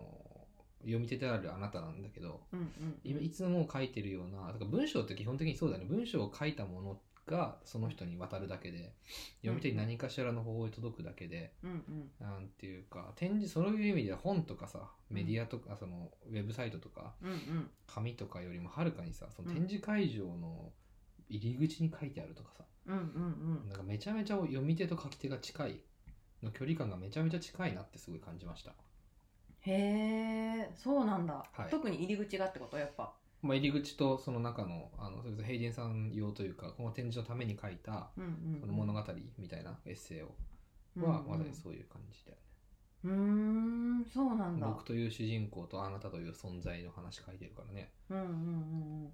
[0.82, 5.88] 読み手であるあなたなんだけどうんうん今いつも書いてるようなだから文章って基本的にそうだよね。
[5.88, 8.94] 文章を書いたものがその人に渡るだけで
[9.42, 12.10] 読み手に何かしらの方法に届くだけで、うんうん。
[12.20, 17.70] なんていうか展示そういう意味では本とかさメディアとか、そのウェブサイトとかうんうん。
[17.86, 20.72] 紙とかよりもはるかにさその展示会場の
[21.28, 23.02] 入り口に書いてあるとかさ、うんうん
[23.62, 23.68] うん。
[23.68, 25.80] なんかめちゃめちゃ読み手と書き手が近い
[26.42, 28.72] の距離感がめちゃめちゃ近いなってすごい感じました、
[29.62, 31.70] へえそうなんだ、はい。
[31.70, 32.78] 特に入り口がってこと？
[32.78, 33.12] やっぱ。
[33.40, 39.04] まあ、入り口とその中のあのそれこそ平田さん用というかこの展示のために書いたうんうんこの物語
[39.38, 40.34] みたいなエッセイを
[40.96, 42.42] うんはまさにそういう感じだよね、
[43.04, 43.12] うー
[44.00, 44.66] んそうなんだ。
[44.66, 47.92] 僕という主人公とあなたという存在の話書いてるからね。
[48.10, 48.32] うんうんうん
[49.04, 49.12] うん。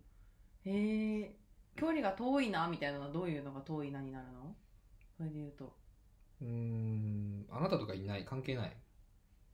[0.65, 1.37] へえ
[1.77, 4.55] 距離が遠いなみたいなのはどういうのが遠いなになるの？
[5.17, 5.77] それで言うと。
[6.41, 8.25] うーんあなたとかいない。
[8.25, 8.77] 関係ない。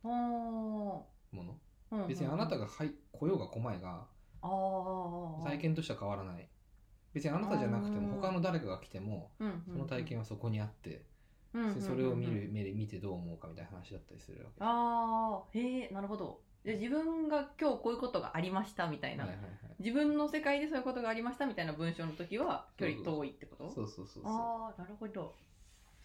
[0.05, 0.11] あー。
[0.11, 1.43] もの
[1.91, 2.09] うんうんうん。
[2.09, 4.07] 別にあなたがはい来ようが来まいが
[5.45, 6.49] 体験としては変わらない。
[7.13, 9.73] 別にあなたじゃなくても他の誰かが来てもうんうんうん。
[9.73, 11.05] その体験はそこにあって
[11.53, 14.57] うんうんうんうんそれを見る目で見てどう思うかみたいな話だったりするわけ。
[14.61, 19.53] ああへえなるほどじゃあ自分が今日こういうことがありましたみたいな、はいはいはい。
[19.79, 23.71] 自分の世界でそういうことがありましたみたいな文章の時は距離遠いってこと？
[23.71, 24.33] そうそうそうそう。
[24.33, 25.35] ああなるほど。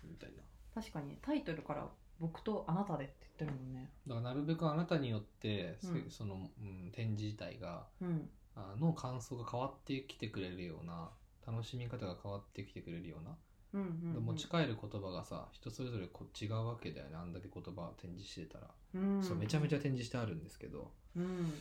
[0.03, 0.43] みたいな。
[0.73, 1.17] 確かに。
[1.21, 1.87] タイトルから
[2.19, 3.89] 「僕とあなたで」って言ってるもんね。
[4.07, 6.09] だからなるべくあなたによって、せうん。
[6.09, 8.29] その、うん、展示自体がうん。
[8.57, 11.09] あの感想が変わってきてくれるような
[11.45, 13.35] 楽しみ方が変わってきてくれるような、
[13.75, 17.17] うんうん、うん、持ち帰る言葉がさ人それぞれこ違うわけだよね。
[17.17, 20.91] あんだけ言葉展示してたら、うん、そうめちゃめちゃ展示してあるんですけど。
[21.15, 21.53] うん。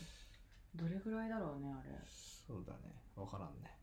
[0.74, 1.98] どれぐらいだろうねあれ。
[2.46, 2.94] そうだね。
[3.16, 3.76] 分からんね。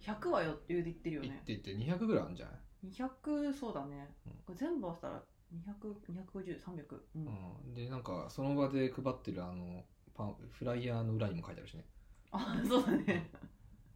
[0.00, 2.56] 100はよって言ってるよ言っねて言って200ぐらいあるんじゃない、
[2.92, 4.32] 200そうだね、うん。
[4.46, 6.84] これ全部合わせたら20025030
[7.16, 7.26] うん、
[7.66, 11.84] うん、でなんかその場で配ってるあのパンフライヤーの裏にも書いてあるしね。
[12.30, 13.30] あそうだね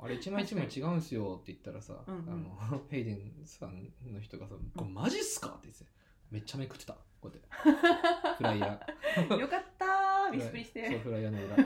[0.03, 2.53] あれ一枚一枚違うんすよって言ったらさ、うんうん。
[2.61, 5.85] あの ヘイデンさんの人がさ「これマジっすか?」って言って
[6.31, 6.95] めっちゃめくってた。
[7.21, 7.49] こうやって。
[8.39, 9.37] フライヤー。
[9.37, 11.63] よかったービスプリしそうてフライヤーの裏、 うん。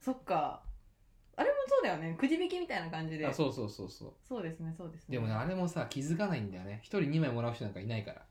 [0.00, 0.62] そっか。
[1.36, 2.14] あれもそうだよね。
[2.18, 3.26] くじ引きみたいな感じで。
[3.26, 4.12] あそうそうそうそう。
[4.22, 5.16] そうですねそうですね。
[5.16, 6.80] でもねあれもさ気づかないんだよね。
[6.82, 8.26] 一人2枚もらう人なんかいないから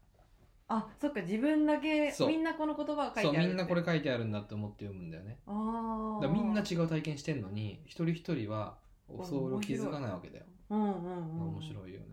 [0.68, 2.28] あそっか自分だけそう。
[2.30, 5.38] みんなこの言葉が書いてあるそうみんなこれあ書いてあるんだって思って読むんだよね。
[5.46, 8.78] あだからみんな違う体験してんのに一人一人は
[9.24, 10.46] それを気づかないわけだよ。
[10.70, 11.48] うんうんうんうん。
[11.56, 12.06] 面白いよね。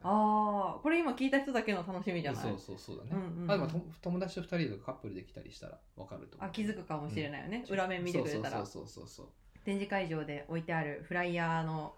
[0.00, 2.42] ああこれ今聞いた人だけの楽しみじゃない？
[2.42, 3.42] そうそうそうだね、うんうん。
[3.42, 6.48] うんあでもと友達と2人とかカップルできたりしたら分かると思う。
[6.48, 8.64] あ気づくかもしれないよね、裏面見てくれたら。
[8.64, 9.26] そうそうそうそう
[9.64, 11.94] 展示会場で置いてあるフライヤーの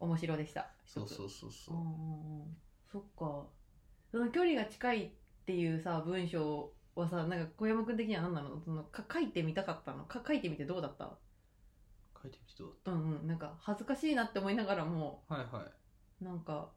[0.00, 0.68] 面白でした。
[0.86, 1.74] そうそうそうそう。
[1.74, 1.90] うんうんう
[2.44, 2.56] ん。
[2.92, 3.46] そっか
[4.10, 5.10] その距離が近いっ
[5.44, 8.60] ていうさ文章はさなんか小山君的には何なの？
[8.64, 10.04] そのか書いてみたかったの？
[10.04, 11.16] か書いてみてどうだった？
[12.22, 15.62] 書いてみてどうだっうんうんなんか恥ずかしいなって思いながらもたはいは
[16.20, 16.24] い。
[16.24, 16.68] なんか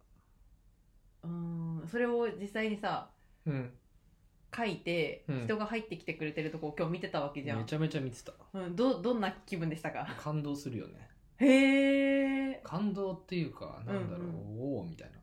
[1.24, 3.10] うーんそれを実際にさ
[3.46, 3.72] うん。
[4.54, 5.44] 書いて、うん。
[5.46, 8.34] 人が入ってきてくれてるとこを今日見てたわけじゃん、めちゃめちゃ見てた。
[8.54, 10.06] うん、どどんな気分でしたか？
[10.20, 11.10] 感動するよね。
[11.38, 15.21] へえ感動っていうかなんだろう、うんおおみたいな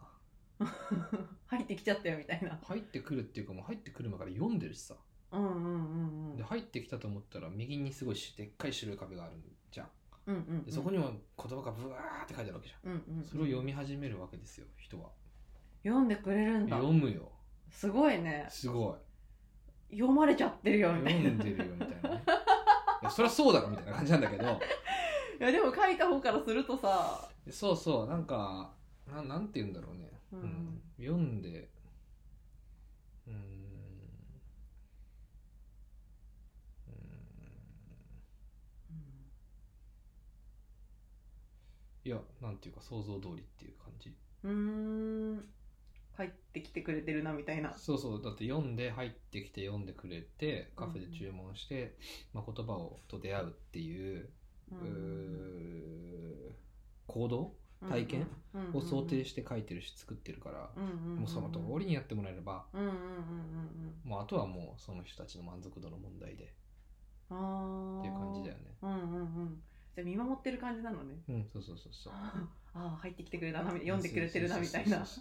[1.47, 2.59] 入ってきちゃったよみたいな。
[2.65, 4.95] 入ってくるっていうかもう入ってくる前から読んでるしさ。
[5.31, 6.37] うんうんうんうん。
[6.37, 9.35] で入ってきたと思ったら右にすごいしでっかい白い壁がある
[9.71, 9.89] じゃん。
[10.27, 12.93] うんうんでそこにも言葉がブワーって書いてあるわけじゃん。
[12.93, 13.25] うんうんうん。
[13.25, 15.11] それを読み始めるわけですよ人は。
[15.85, 16.77] 読んでくれるんだ。
[16.77, 17.31] 読むよ。
[17.71, 18.47] すごいね。
[18.49, 18.99] すご
[19.91, 19.97] い。
[19.97, 21.31] 読まれちゃってるよみたいな。
[21.31, 22.25] 読んでるよみたいなね。
[23.03, 24.45] いやそりゃそうだろみたいな感じなんだけど。
[24.45, 24.47] い
[25.41, 27.29] やでも書いた方からするとさ。
[27.51, 28.71] そうそうなんか
[29.07, 30.41] ななんて言うんだろうね、うん。
[30.41, 31.69] うん読んで
[33.27, 33.37] うーん。
[36.89, 36.95] うー
[38.95, 38.99] ん。
[42.05, 44.15] いやなんていうか想像通りっていう感じ。
[44.45, 45.45] うーん。
[46.17, 47.77] 入ってきてくれてるなみたいな。
[47.79, 48.23] そうそう。
[48.23, 51.97] だって読んで入ってきて読んでくれてカフェで注文して、
[52.33, 54.29] まあ、言葉をと出会うっていう,、
[54.71, 56.51] うー
[57.07, 57.55] 行動
[57.89, 58.27] 体験
[58.75, 60.71] を想定して書いてるし作ってるから、
[61.17, 63.03] もうその通りにやってもらえれば、うんうんうんうんう
[64.07, 66.53] んもうあとはもうその人たちの満足度の問題で
[67.31, 69.63] ああっていう感じだよねうんうんうん
[69.95, 75.21] じゃ見守ってる感じなのねうんそうそうそうそうああ入ってきてくれたな読んでくれてるなみたいなす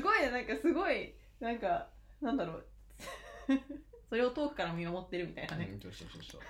[0.00, 1.86] ごいねなんかすごいなんか
[2.20, 2.64] なんだろう
[4.08, 6.40] それを遠くから見守ってるみたいなね、うんそうそうそうそう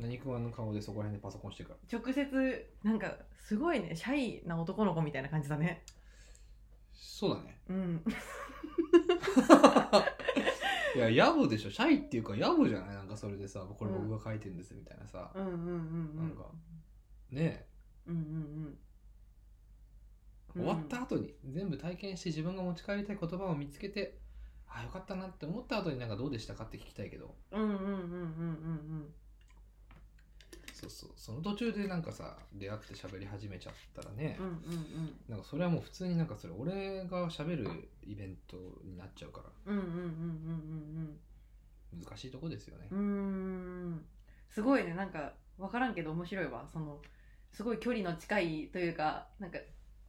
[0.00, 1.98] 何食わぬ顔でそこら辺でパソコンしてるから。
[1.98, 5.82] 直接なんかすごいねシャイな男の子みたいな感じだね。
[6.92, 7.60] そうだね。
[7.68, 8.04] うん。
[10.94, 11.70] いや野暮でしょ。
[11.70, 12.94] シャイっていうか野暮じゃない？
[12.96, 16.44] なんかそれでさこれ僕が書いてるんですみたいなさ、うんうんうんうんなんか
[17.30, 17.66] ね
[18.06, 18.14] うん。
[18.14, 18.78] うん。
[20.54, 24.20] 終わった後に全部体験して自分が持ち帰りたい言葉を見つけて
[24.68, 27.34] あよかったなって思った後になんかどうでしたかって聞きたいけど。
[27.50, 29.14] うんうんうんうんうんうん
[30.88, 31.10] そうそう。
[31.16, 34.54] その途中でなんかさ出会って喋り始めちゃったらね、うんうん
[35.28, 39.72] なんかそれはもう普通になんかそれ俺が喋るイベントになっちゃうから。
[39.72, 41.20] うんうんうんうんうん
[42.04, 42.88] 難しいとこですよね。
[42.90, 43.14] うんうんうー
[43.96, 44.04] ん。
[44.48, 44.94] すごいね。
[44.94, 46.66] なんか分からんけど面白いわ。
[46.72, 47.00] その
[47.52, 49.58] すごい距離の近いというかなんか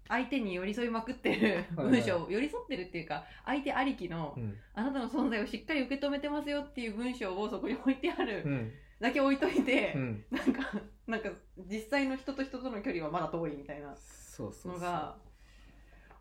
[0.07, 2.01] 相手に寄り添いまくってるはいはい。
[2.01, 8.71] 文章、寄り添ってるっていうか相手ありきの、うん、あなたの存在をしっかり受け止めてますよっていう文章をそこに置いてあるうん
[9.05, 11.29] だけ置いといて、うん、なんかなんか
[11.69, 14.71] 実際の人と人との距離はまだ遠いみたいなそうそうそう。
[14.73, 15.15] のが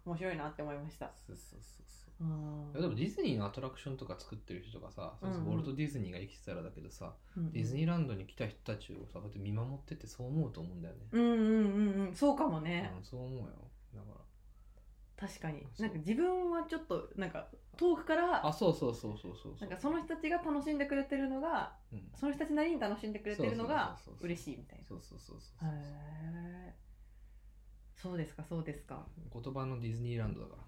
[0.05, 1.11] 面白いなって思いました。
[1.27, 2.27] そうそうそうそう。
[2.27, 2.73] うん。
[2.73, 12.15] いやでもディズニーのアトラクションとか作ってる人がさ、そウォルト・ディズニーが生きてたらだけどさ、うんディズニーランドに来た人たちをさこうやって見守っててそう思うと思うんだよね、うんうんうんうん。
[12.15, 13.47] そうかもね、うん、そう思うよ。
[13.95, 14.07] だか
[15.17, 15.67] 確かに。
[15.73, 15.87] そう。
[15.87, 19.57] なんか自分はちょっとなんか遠くかららあそうそうそうそうそう。
[19.61, 24.85] なんかその人たちが楽しんでくれてるのがうん、その人たちなりに楽しんでくれてるのが嬉しいみたいな。
[24.85, 25.71] そうそうそうそうへ
[26.71, 26.75] え
[27.95, 29.07] そうですかそうですか。
[29.33, 30.63] 言葉のディズニーランドだから。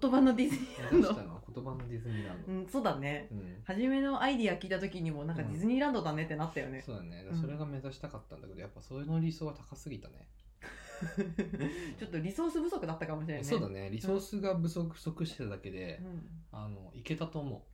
[0.00, 1.12] 言葉のディズニーランド？
[1.12, 6.02] 言葉のディズニーランド、うんそうだねうん初めのアイディア聞いた時にもなんかうんディズニーランド。
[6.02, 7.24] だねってなったよね、そうだね。
[7.30, 7.40] うん。
[7.40, 10.26] それが目指したかったんだけどやっぱそれの理想は高すぎたね
[11.98, 13.48] ちょっとリソース不足だったかもしれないね。
[13.48, 13.90] そうだね。
[13.90, 16.28] リソースが不足不足してただけで、うん。
[16.52, 17.64] あのいけたと思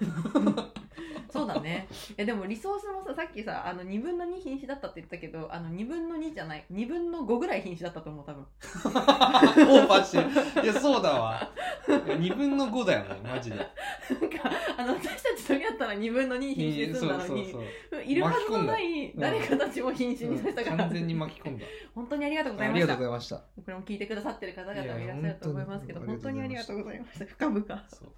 [1.32, 1.86] そうだね。
[2.16, 8.42] えでもリソースもささっきさあの2分の2品種だったって言ったけどあの2分の2じゃない2分の5ぐらい品種だったと思う多分。
[8.42, 8.46] う
[9.80, 10.64] オーバーしてる。
[10.64, 11.50] いやそうだわ。
[11.86, 13.56] 2分の5だよねマジで。
[13.56, 21.64] なんかあの私たちとやったら2分の2品種で済んだのにそうそういるはずのないうん誰かたちも品種にさせたそう、から、完全に巻き込んだ。
[21.94, 23.36] 本当にありがとうございありがとましたうございました。
[23.36, 27.24] これも聞いてくださってる方々もいらっしゃると思いますけど本当にありがとうございました。
[27.26, 28.12] 深々そう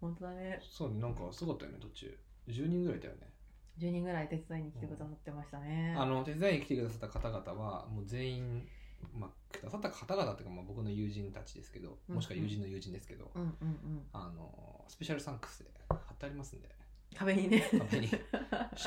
[0.00, 0.60] 本当だね。
[0.62, 2.18] そうなんかすごかったよね途中。
[2.48, 3.30] 10人ぐらいいたよね。
[3.78, 8.68] 10人ぐらい手伝いに来てくださってましたね、あの手伝いに来てくださった方々はもう全員
[9.14, 14.02] まあくださった方々っていうか、まあ、僕の友人たちですけどうんもしくは友人の友人ですけど、うんうんうん。
[14.12, 16.68] あのスペシャルサンクスで貼ってありますんで。
[17.16, 17.68] 壁にね。
[17.72, 18.06] 壁に。
[18.08, 18.18] しっ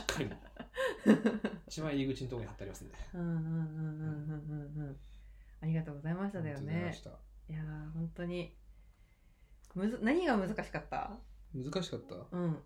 [0.06, 0.30] かり
[1.68, 2.96] 一番入り口のところに貼ってありますんで。
[3.14, 4.98] うんうんうんうんうんうんうん。
[5.62, 7.10] ありがとうございましただよありがとうございまねした。
[7.10, 8.56] いやー本当に
[9.76, 11.12] むず何が難しかった？
[11.54, 12.16] 難しかった？
[12.32, 12.58] うん。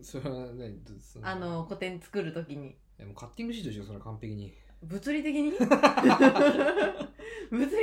[0.00, 4.52] それはねどそあの古典作るときにでもカッティングシートでしょそれは完璧に。
[4.82, 5.50] 物理的に？
[5.58, 5.68] 物理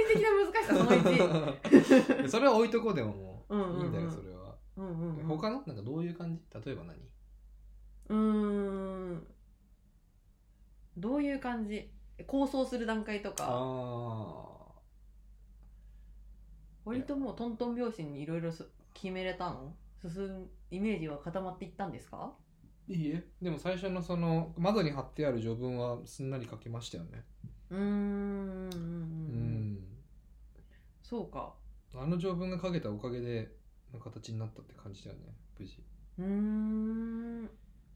[0.05, 3.57] 的な難しさその1 それは置いとこうでももう。
[3.57, 3.79] んうんうん。
[3.81, 5.25] ういいんだよそれは、うんうんうん。
[5.27, 5.61] 他の？
[5.65, 6.41] なんかどういう感じ？
[6.65, 6.97] 例えば何？
[8.09, 8.17] うー
[9.15, 9.27] ん。
[10.97, 11.89] どういう感じ？
[12.27, 13.45] 構想する段階とか。
[13.49, 14.54] あ
[16.85, 18.51] 割ともうトントン拍子にいろいろ
[18.93, 19.73] 決めれたの？
[20.01, 22.31] 進むイメージは固まっていったんですか？
[22.87, 23.23] いいえ。
[23.41, 27.23] でも最初のその窓に貼ってある序文はすんなり書けましたよね。
[27.71, 29.83] うーんうんうん
[31.01, 31.53] そうか。
[31.95, 33.49] あの序文が書けたおかげで
[33.93, 35.23] の形になったって感じだよね
[35.57, 35.83] 無事。
[36.19, 37.49] うーん。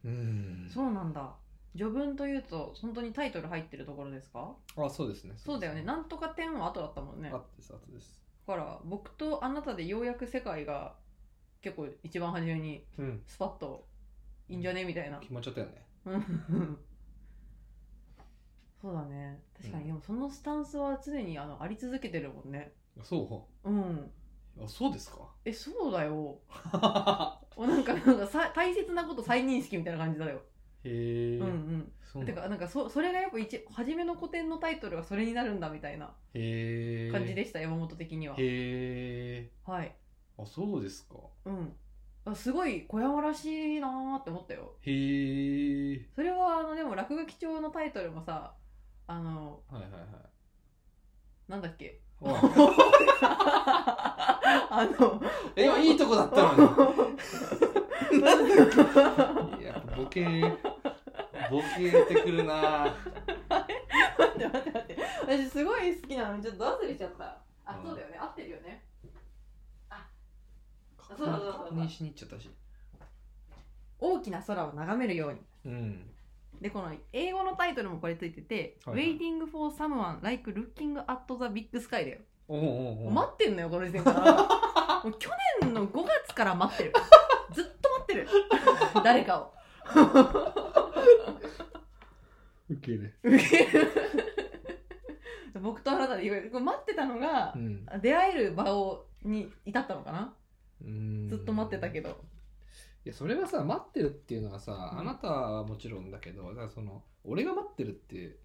[0.05, 0.69] うん。
[0.73, 1.35] そうなんだ。
[1.77, 4.55] 序文というと本当にタイトル入ってるところですか？
[4.77, 5.35] あそうですね。
[5.37, 5.83] そうだよね。
[5.83, 7.29] なんとか点は後だったもんね。
[7.29, 10.95] だあってさ後ですから僕とあなたでようやく世界が
[11.61, 13.21] 結構一番初めにうん。
[13.27, 13.85] スパッと
[14.47, 15.19] いいんじゃねみたいな。
[15.19, 15.85] 決まっちゃったよね。
[16.05, 16.77] うん。
[18.81, 19.39] そうだね。
[19.55, 19.87] 確かに、うん。
[19.89, 22.71] でもそのスタンスは常にあのあり続けてるもんね。
[22.99, 23.69] あそう？
[23.69, 23.81] ん。
[23.81, 24.11] う
[24.63, 25.19] あそうですか？
[25.45, 26.39] えそうだよ。
[27.55, 30.41] おなんかなんかさ大切なこと再認識みたいな感じだよ、
[30.83, 31.91] へえうんうん。
[32.03, 32.35] そうなんだ。
[32.35, 38.35] てかなんかそそれがやっぱ一初めの古典のタイトルがそれになるんだみたいなへえ感じでした、山本的には。
[38.37, 39.93] へえはい。
[40.37, 41.15] あそうですか。
[41.45, 41.73] うん。
[42.25, 43.45] あすごい小山らし
[43.77, 44.73] いなーって思ったよ。
[44.81, 48.53] へえそれはあのでも落書き帳のタイトルもさ
[49.07, 50.01] あのはいはいはい。
[51.47, 51.99] なんだっけ？
[52.21, 52.41] あ。
[54.99, 55.21] の
[55.55, 56.59] え今いいとこだったのに。
[59.61, 59.68] いや
[59.99, 60.25] ボケ
[61.49, 62.95] ボケてくるな。
[63.49, 64.97] 待って待って待って。
[65.27, 67.37] 私すごい好きなのにちょっと忘れちゃった。
[67.65, 67.87] あ、うん。
[67.89, 68.17] そうだよね。
[68.19, 68.83] 合ってるよね。
[70.97, 72.49] 確そうそうそうそう認しに行っちゃったし。
[73.99, 75.39] 大きな空を眺めるように。
[75.65, 76.09] うん。
[76.61, 79.17] でこの英語のタイトルもこれついてて「はいはい。
[79.17, 83.11] Waiting for someone like looking at the big sky」だよ、おうおうおう。
[83.11, 85.29] 待ってんのよこの時点から もう去
[85.61, 86.93] 年の5月から待ってる。
[87.53, 88.27] ずっと待ってる。
[89.03, 89.53] 誰かを
[92.69, 93.13] ウケる。
[95.61, 97.85] 僕とあなたで待ってたのがう、ん。
[98.01, 100.33] 出会える場をに至ったのかな？
[100.81, 101.27] うん。
[101.29, 102.23] ずっと待ってたけど。
[103.05, 104.99] いやそれはさ待ってるっていうのはさ、うん。
[104.99, 108.37] あなたはもちろんだけどだからその俺が待ってるって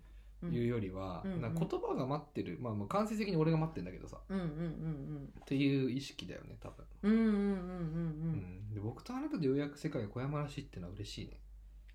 [0.50, 4.18] いうよりは、うんなんか言葉が待ってる、まあまあ間接的に俺が待ってるんだけどさ。
[4.28, 8.70] うんうんうんっていう意識だよね多分、うんうんうんうんうんううん。
[8.70, 11.40] んで僕とあなたでようやく世界が小山らしいってのは嬉しいね。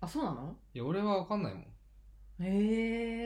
[0.00, 0.56] あそうなの？
[0.72, 1.62] いや俺は分かんないもん。
[1.62, 1.66] へ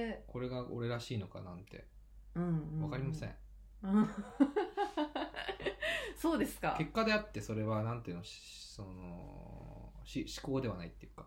[0.08, 0.24] え。
[0.26, 1.86] これが俺らしいのかなんて。
[2.34, 2.80] うんうんうん。
[2.80, 3.34] 分かりません、
[3.82, 4.08] うん。
[6.16, 6.74] そうですか。
[6.78, 11.26] 結果であってそれはなんていうのしそのし思考ではないっていうか、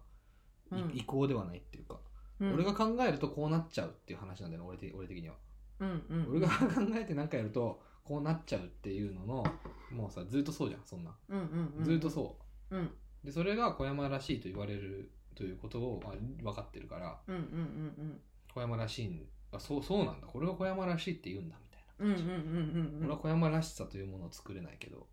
[0.73, 0.91] いうん。
[0.93, 1.99] 意向ではないっていうか、
[2.39, 2.53] うん。
[2.53, 5.35] 俺が考えるとこうなっちゃうっていう話なんだよね俺的俺的には。
[5.79, 6.27] うんうん。
[6.31, 6.55] 俺が考
[6.95, 9.45] えて何かやるとこうなっちゃうっていうのの
[9.91, 11.83] もうさずっとそうじゃんそんな、うんうんうん。
[11.83, 12.35] ずっとそ
[12.71, 12.75] う。
[12.75, 12.89] うん。
[13.23, 18.21] でそれが小山らしいと言われるということを、まあ、分かってるからうんうんうん
[18.53, 19.21] 小山らしいん
[19.51, 20.27] あそうそうなんだ。
[20.27, 23.05] これが小山らしいって言うんだみたいなうんうんうんうんうん。
[23.05, 25.07] 俺は小山らしさというものを作れないけど。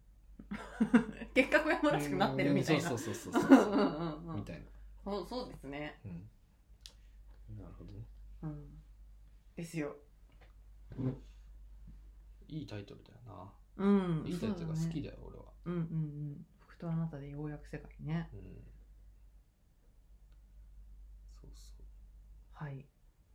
[1.34, 2.90] 結果小山らしくなってるみたいな。
[2.90, 3.44] うんそうそうそうそうう。
[3.44, 4.37] んそううんうん。
[4.37, 4.62] みたいな。
[5.04, 5.98] そうそうですね。
[6.04, 6.28] うん
[7.50, 8.07] なるほどね。
[8.42, 8.83] うん。
[9.57, 9.96] ですよ。
[12.48, 13.88] いいタイトルだよな、う
[14.22, 15.44] んいいタイトルが好きだだよ俺は。
[15.64, 16.46] うんうんうん。
[16.61, 18.28] 僕とあなたでようやく世界ね。
[18.33, 18.40] うん。
[21.40, 21.85] そうそう。
[22.52, 22.87] はい。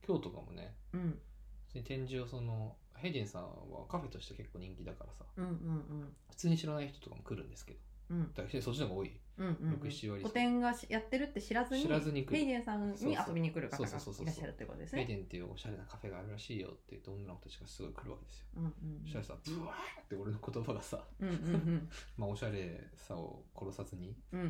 [0.07, 1.19] 今日とかもねうん。
[1.67, 5.25] 普通に展示をそのヘイデンさんはカフェとして結構人気だからさ。
[5.37, 6.13] うんうん。
[6.29, 8.17] 普通に知らない人とかも来るんですけどうん。
[8.17, 9.11] うんだからそっちの方が多い。
[9.39, 14.01] うんうん6 7割古典がしやってるって知らずに知らずに来るヘイデンさんに遊びに来る方がいらっ
[14.35, 15.05] しゃるということですね。
[15.05, 18.45] ヘイデンっていうおしゃれなカフェがあるらしいよって言って女の子たちがすごい来るわけですよ。
[18.57, 21.89] うんうんそしたらさブワーって俺の言葉がさ、うんうんうん。
[22.17, 24.49] まあ、おしゃれさを殺さずにうんうんう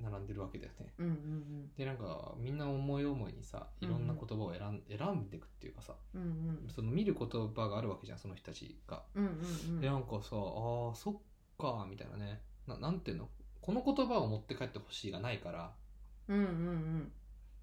[0.00, 0.02] ん。
[0.02, 0.94] 並んでるわけだよね。
[0.98, 6.24] うんうんでなんかみんな思い思いにさいろんな言葉を選ん,、選んでいくっていうかさうんう
[6.66, 6.68] ん。
[6.68, 9.32] その見る言葉があるわけじゃんその人たちが、うんうんう
[9.78, 9.80] ん。
[9.80, 11.14] でなんかさあーそっ
[11.58, 13.28] かみたいなねななんていうの？
[13.60, 15.72] この言葉を持って帰ってほしいがないから。
[16.28, 17.12] うんうんうん。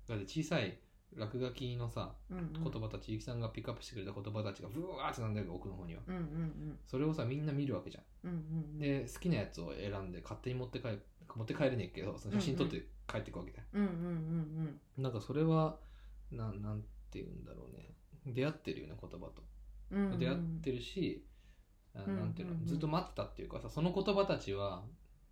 [0.08, 0.78] だって小さい
[1.16, 2.64] 落書きのさうんうん。
[2.72, 6.02] 言葉たち、ゆきさんがピックアップしてくれた言葉たちがブワーってなんだけど奥の方には。
[6.08, 6.80] うんうんうん。
[6.86, 8.04] それをさみんな見るわけじゃん。
[8.30, 8.36] うんう
[8.76, 10.88] んで好きなやつを選んで勝手に持って帰
[11.36, 15.78] 持って帰れねえけどその写真撮って帰っていくわけだよ、うんうんうんなんかそれは
[16.32, 16.82] ななん
[17.12, 17.94] て言うんだろうね。
[18.26, 19.42] 出会ってるよね言葉と、
[19.92, 20.20] うんうん。
[20.20, 21.24] 出会ってるし
[21.96, 22.62] なんていうの、うん。
[22.62, 24.84] うんずっと待ってたっていうかさその言葉たちは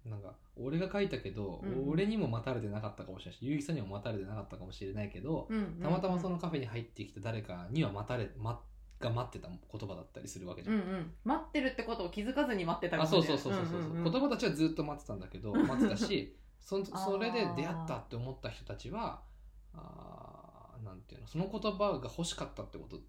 [0.05, 1.89] なんか俺が書いたけど、うんうん。
[1.91, 8.59] 俺にも待たれてなかったかもしれないしゆうきさんにも待たれてなかったかもしれないけど、うんうんたまたまそのカフェに入ってきた誰かには待たれ、ま、
[8.99, 10.75] が待ってた言葉だったりするわけじゃん。
[10.75, 11.11] うんうん。
[11.23, 13.37] 待ってるってことを気づかずに待ってたかあもしれない。
[13.37, 14.11] そうそうそうそうそう,、んんん。
[14.11, 19.21] 言葉たちはずっと待ってたんだけど 待ってたしそ それで出会ったって思った人たちは
[19.73, 22.99] あーなんていうのその言葉が欲しかったってこと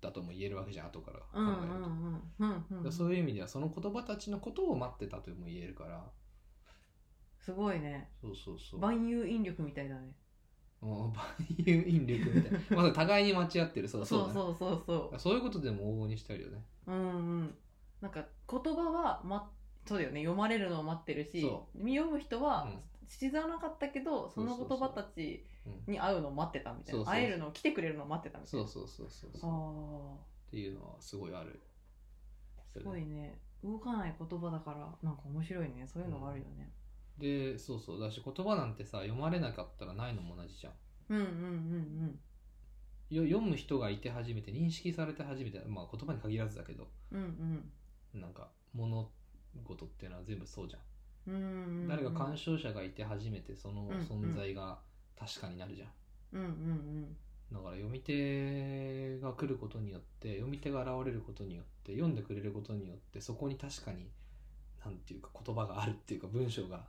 [0.00, 1.46] だとも言えるわけじゃん後から考えると、う
[1.80, 6.04] んうんうんでそういう意味ではその言葉たちのことを待ってたとも言えるから。
[7.40, 8.10] すごいね。
[8.20, 8.80] そうそうそう。
[8.80, 10.14] 万有引力みたいだね。
[10.80, 11.12] 万
[11.58, 12.58] 有引力みたいな。
[12.82, 13.88] まあ互いに間違ってる。
[13.88, 15.18] そうそそううそうそうそう。
[15.18, 16.64] そういうことでも往々にしたいよね。
[16.86, 17.54] うんうん。
[18.00, 19.50] なんか言葉は、ま、
[19.86, 20.20] そうだよね。
[20.20, 25.92] 読まれるのを待ってるしそ読む人はうん知らなかったけど、その言葉たちうん。
[25.92, 27.04] に会うのを待ってたみたいな。
[27.04, 28.66] 会えるのを来てくれるのを待ってたみたいな。
[28.66, 29.30] そうそうそうそう。
[29.38, 30.14] そうあ
[30.48, 31.60] っていうのはすごいある。
[32.76, 33.38] ーすごいね。
[33.64, 35.86] 動かない言葉だからなんか面白いね。
[35.86, 36.70] そういうのがあるよね、
[37.18, 38.00] でそうそう。
[38.00, 40.72] だし言葉なんてさ読まれなかったらないのも同じじゃん。
[41.10, 42.20] うん、うんうん
[43.10, 46.88] よ読む人がいて初めて認識されて初めてまあ言葉に限らずだけど。
[47.10, 47.26] うんうん。
[48.14, 49.10] うんなんか物
[49.64, 50.97] 事っていうのは全部そうじゃん、うんうんうん
[51.88, 54.78] 誰か鑑賞者がいて初めてその存在が
[55.18, 55.88] 確かになるじゃん、
[56.32, 57.16] うんうん
[57.50, 64.10] だから読み手が来ることによって読み手が現れることによって読んでくれることによってそこに確かに
[64.84, 66.84] なんていうか言葉があるっていうか文章が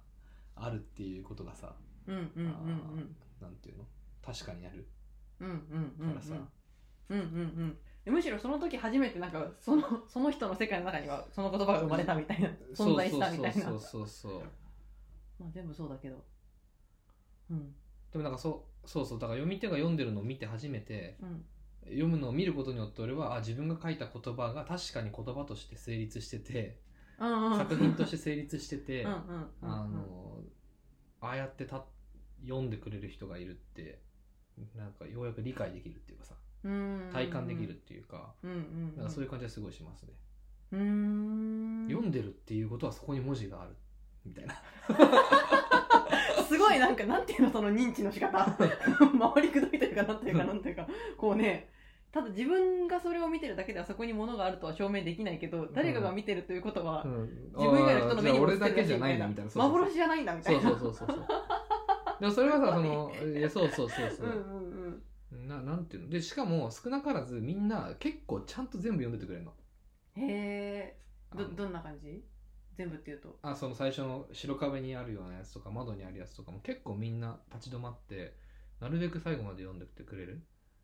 [0.58, 1.74] あるっていうことがさ
[2.08, 3.86] うんうんていうの？
[4.22, 4.86] 確かになる。
[5.40, 5.46] か
[6.14, 6.36] らさ、
[7.10, 7.70] うんうんうん。
[7.70, 7.78] で
[8.10, 13.64] むしろその時初めてなんかその その人の世界の中にはその言葉が生まれたみたいな存在したみたいな。
[13.64, 14.42] そうそうそうそう。
[15.40, 16.24] まあ全部そうだけど。
[17.52, 17.76] うん。
[18.12, 19.20] でもなんかそうそうそう。
[19.20, 21.46] だから読み手が読んでるのを見て初めてうん。
[21.86, 26.80] 読むのを見ることによって俺はあ自分が書いた言葉が確かに言葉として成立してて
[27.18, 27.58] うんうん。
[27.58, 29.12] 作品として成立してて、うん
[29.62, 30.44] あの
[31.22, 31.86] ああやってた
[32.44, 34.00] 読んでくれる人がいるって
[34.76, 36.34] なんかようやく理解できるっていうかさ。
[36.34, 40.10] うん体感できるっていうか,、かそういう感じはすごいしますね、
[40.74, 41.88] うーん。
[41.88, 43.76] 読んでるっていうことはそこに文字がある
[44.26, 44.62] みたいな。
[46.48, 48.46] すごいなんかなんていうのその認知の仕方。
[48.58, 50.88] 回りくどいというかなんていうか なんていうか。
[51.18, 51.70] こうね
[52.12, 57.06] ただ自分がそれを見てるだけではそこに物があるとは証明できないけど誰かが見てるということは、
[57.56, 59.52] 自分以外の人の目にも映ってる俺だけじゃないなみたいな。
[59.54, 60.62] 幻じゃないんだみたいな。
[60.62, 61.28] そうそうそうそうそう。
[62.20, 64.26] でもそれはさその いやそうそうそうそう。
[64.26, 64.69] う、んうんうん
[65.32, 66.10] ななんていうの？
[66.10, 69.54] でしかも少なからずみんな結構ちゃんと全部読んでてくれるの。
[70.16, 71.00] へえ。
[71.36, 72.24] どどんな感じ？
[72.76, 73.38] 全部っていうと。
[73.42, 78.36] あその最初の白壁にあるようなやつとか窓にあるやつとかも結構みんな立ち止まって
[78.80, 80.42] なるべく最後まで読んでってくれる？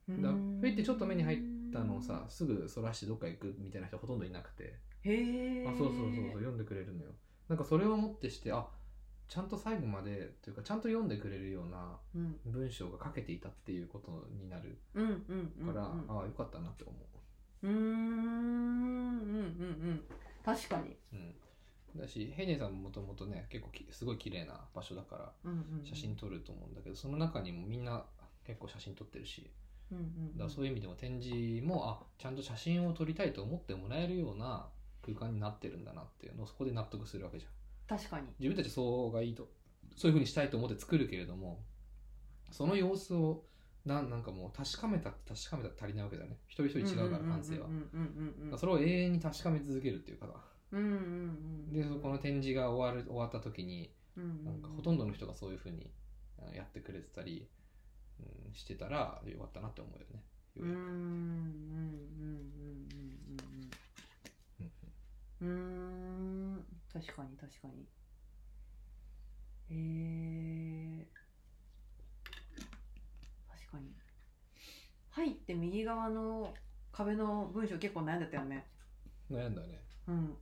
[0.07, 1.39] だフェイってちょっと目に入っ
[1.73, 4.75] たのをさすぐそらしてどっか行くみたいな人ほとんどいなくて。
[5.03, 5.67] へえ。
[5.67, 7.11] あそうそうそうそう読んでくれるのよ。
[7.49, 8.67] なんかそれをもってしてあ
[9.27, 12.35] ちゃんと最後までというかちゃんと読んでくれるようなうん。
[12.45, 17.05] 文章が書けていたっていうことになるから、うんああよかったなって思う。
[17.67, 20.01] ーんうんうんうん
[20.43, 20.95] 確かに。
[21.13, 21.15] う、
[21.95, 25.51] うん、だしヘイネさんももともとね結構きすごい綺麗な場所だから
[25.83, 28.03] 写真撮ると思うんだけどその中にもみんな
[28.45, 29.49] 結構写真撮ってるし。
[29.91, 30.33] うんうん。
[30.33, 34.67] だからそういう意味でも展示もあちゃんと写真を撮りたいと思ってもらえるような
[35.03, 37.51] 空間になってるんだなっていうのをそこで納得するわけじゃん
[37.87, 38.27] 確かに。
[38.39, 39.47] 自分たちそうがいいと
[39.95, 41.63] そういうふうにしたいと思って作るけれども
[42.51, 43.43] その様子を
[43.85, 46.37] なんなんかもう確かめた確かめた足りないわけだよね。
[46.47, 47.67] 一人一人違うから感性は。
[48.57, 50.27] それを永遠に確かめ続けるっていうか
[51.71, 55.91] でそこの展示が終わる終わった時になんかほとんどの人がそういうふうに
[56.53, 57.47] やってくれてたり、
[58.19, 60.23] うん、してたらよかったなって思うよね。
[60.55, 60.63] よ
[64.59, 64.87] うやく。
[65.41, 66.65] うん。
[66.95, 67.85] 確かに確かに
[69.69, 71.05] えー、
[73.51, 73.91] 確かに
[75.11, 76.53] 入って右側の
[76.93, 78.65] 壁の文章結構悩んでたよね
[79.29, 79.81] 悩んだね。
[80.07, 80.35] うん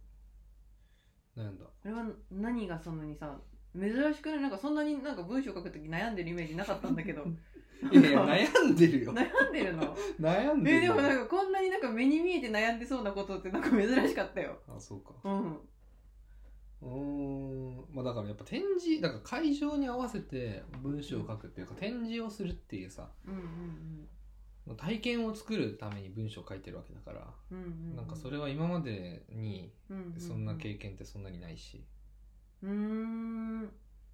[1.37, 1.65] 悩んだ。
[1.65, 3.35] あれは何がそんなにさ
[3.75, 4.41] 珍しくない？
[4.41, 7.23] なんかそんなになんか文章書くとき悩んでるイメージなかったんだけど
[7.91, 9.13] いやいや、悩んでるよ。
[9.13, 9.95] 悩んでるの？
[10.21, 10.93] 悩んでるよ。
[10.93, 15.13] えでもなんかこんなになんか目に見えて悩んでそうなことってなんか珍しかったよあ、そうか。
[15.23, 15.59] うん
[16.83, 17.95] うーん。
[17.95, 24.07] まあだからやっぱ展示、だから会場に合わせて文章を書くっていうか、展示をするっていうさ、うんうん
[24.77, 27.95] 体験を作るために文章を書いてるわけだから、うんうんうん。
[27.97, 31.83] なんかそれは今までにうんうんうんそんな経験ってそんなにないし、
[32.61, 33.69] うーんうん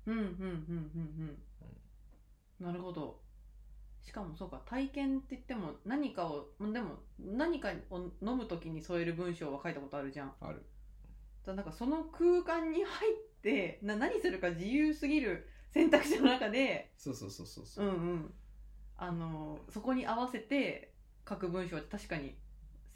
[0.07, 1.37] うんうんうん。
[2.59, 2.65] うん。
[2.65, 3.19] なるほど。
[4.01, 10.33] しかもそうか体験って言っても何かをでも何かを飲む時に添える文章は書いたことあるじゃん。
[10.41, 10.65] ある。
[11.45, 17.85] だなんかその空間に入ってな何するか自由すぎる選択肢の中でそうそうそうそうそう。
[17.85, 17.89] う。
[17.89, 18.33] んうん。
[18.97, 20.91] あのそこに合わせて
[21.27, 22.35] 書く文章は確かに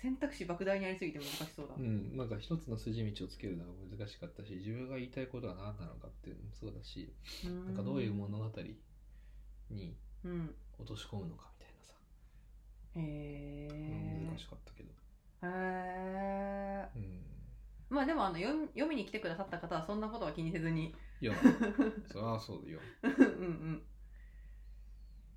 [0.02, 7.14] 選択肢莫大にありすぎて難しそうだ、うん、なんか一つの筋道をつけるのが難しかったし自分が言いたいことは何なのかっていうのもそうだし
[7.46, 8.50] ななんかどういう物語
[9.70, 10.54] にうん。
[10.78, 11.94] 落とし込むのかみたいなさ。
[12.96, 14.94] へえ難しかったけど、へ
[15.44, 17.33] えうん、
[17.90, 20.96] まあでもあの読み読みに来てくださった方はそんなことは気にせずに。
[21.22, 21.34] いや
[22.12, 22.80] そりゃそうだよ。
[23.04, 23.16] うんう
[23.48, 23.84] ん。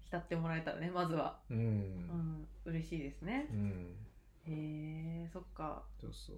[0.01, 3.49] 浸ってもらえたらねまずは、うん、うん、嬉しいですね。
[3.51, 3.97] うん、
[4.45, 5.85] へえそっか。
[6.01, 6.37] そうそう。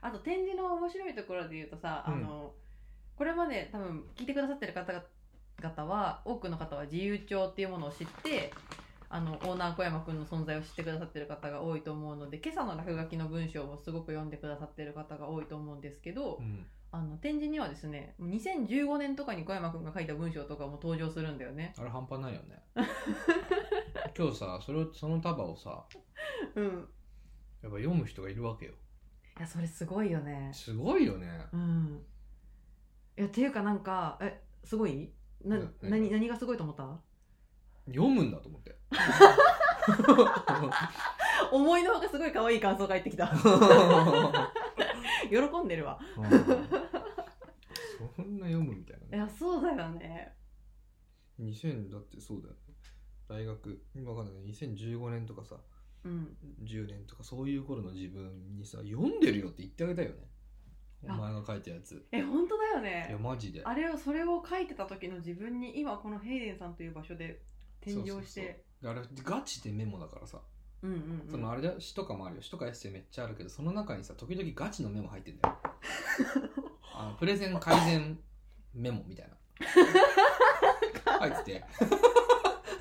[0.00, 2.14] あと展示の面白いところで言うとさ、うん。
[2.14, 2.54] あの
[3.16, 8.52] これまで多分聞いてくださってる方々は多くの方は自由帳っていうものを知って
[9.14, 21.74] あのオーナー小山くんの存在を知ってくださってる方が多いと思うので今朝の落書きの文章もすごく読んでくださってる方が多いと思うんですけど、うん、あの展示にはですね2015年とかに小山くんが書いた文章とかも登場するんだよね。
[21.78, 22.62] あれ半端ないよね。
[24.16, 25.84] 今日さそれをその束をさ
[26.54, 28.72] うん、やっぱ読む人がいるわけよ。
[29.36, 30.50] いやそれすごいよね。
[30.54, 31.28] すごいよね。
[31.52, 32.02] うん。
[33.18, 35.12] いやっていうかなんかえすごい？
[35.44, 36.98] なな何何がすごいと思った？
[37.86, 38.76] 読むんだと思って。
[41.50, 43.28] 思いのほかすごい可愛い感想返ってきた。
[45.28, 45.98] 喜んでるわ。
[46.16, 46.30] うん。
[48.16, 50.34] そんな読むみたいいやそうだよね。
[51.38, 52.60] な2000だってそうだよね。
[53.28, 55.56] 大学今わかんない2015年とかさ
[56.04, 56.36] うん。
[56.62, 60.28] 10年とかそういう頃の自分にさ読んでるよって言ってあげたいよね。
[61.04, 62.06] おあ前が書いたやつ。
[62.12, 63.62] え本当だよいやねマジで。
[63.64, 67.42] あれをそれを書いてた時の自分に今このヘイデンさんという場所で
[67.82, 68.64] 転生して。
[68.84, 70.40] あれガチでメモだからさ、
[70.82, 71.30] うんうんうん。
[71.30, 72.42] そのあれだよ詩とかもあるよ。
[72.42, 75.56] 詩とかエッセイめっちゃあるけどその中にさ時々ガチのメモ入ってんだよ。
[76.94, 78.18] あのプレゼン改善
[78.74, 79.36] メモみたいな。
[81.18, 81.64] 入ってて。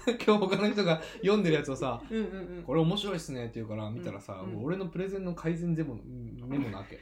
[0.25, 2.63] 今日他の人が読んでるやつをさうんうんうん。
[2.63, 6.99] これ面白いっすねって言うから見たらさ、うんもう俺のプレゼンの改善ゼモのメモなわけ。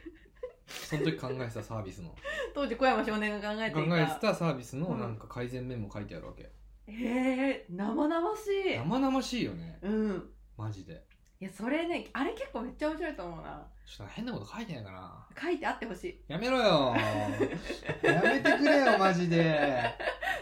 [0.70, 2.14] その時考えてたサービスの。
[2.54, 3.88] 当時小山少年が考えていた。
[3.88, 6.50] 考えてたサービスのうんなんか改善メモ書いてあるわけ、
[6.90, 8.76] へえ生々しい。
[8.78, 9.78] 生々しいよね。
[9.82, 10.30] うん。
[10.56, 11.04] マジで。
[11.40, 13.66] いやそれねあれ結構めっちゃ面白いと思うな。
[13.86, 15.26] ちょっと変なこと書いてないかな。
[15.40, 16.20] 書いてあってほしい。
[16.28, 16.94] やめろよ。
[18.02, 19.82] やめてくれよマジで。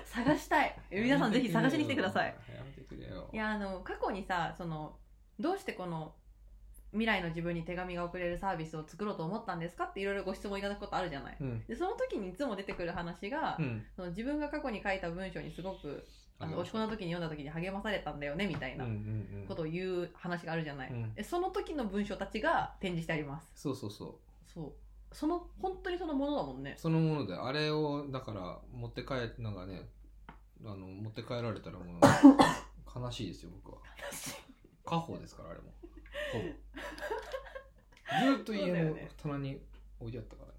[0.05, 0.75] 探したい。
[0.91, 2.35] 皆さんぜひ探しに来てください。
[2.55, 3.31] やめてくれよ。
[3.33, 4.99] いやあの過去にさその
[5.39, 6.15] どうしてこの
[6.91, 9.85] 未来の自分に手紙が送れるサービスを作ろうと思ったんですか？
[9.85, 11.37] っていろいろご質問いただくことあるじゃない。
[11.41, 11.65] うん。
[11.67, 13.87] でその時にいつも出てくる話が、うん。
[13.95, 16.05] その自分が過去に書いた文章にすごく
[16.41, 18.87] あの落ち込んだ時に読んだ時に励まされたんだよねみたいな
[19.49, 20.91] ことを言う話があるじゃない。
[20.91, 21.15] うん。
[21.15, 23.49] でその時の文章たちが展示してあります。
[23.55, 24.15] そうそうそう。
[24.53, 24.73] そう。
[25.13, 26.75] その本当にそのものだもんね。
[26.79, 29.89] そのものであれをだから持って帰なんかね
[30.65, 31.99] あの持って帰られたらもう
[33.01, 33.79] 悲しいですよ僕は。
[34.85, 35.73] 家宝ですからあれも。
[38.37, 39.61] ずっと家の棚に
[40.01, 40.55] 置いてあったからね。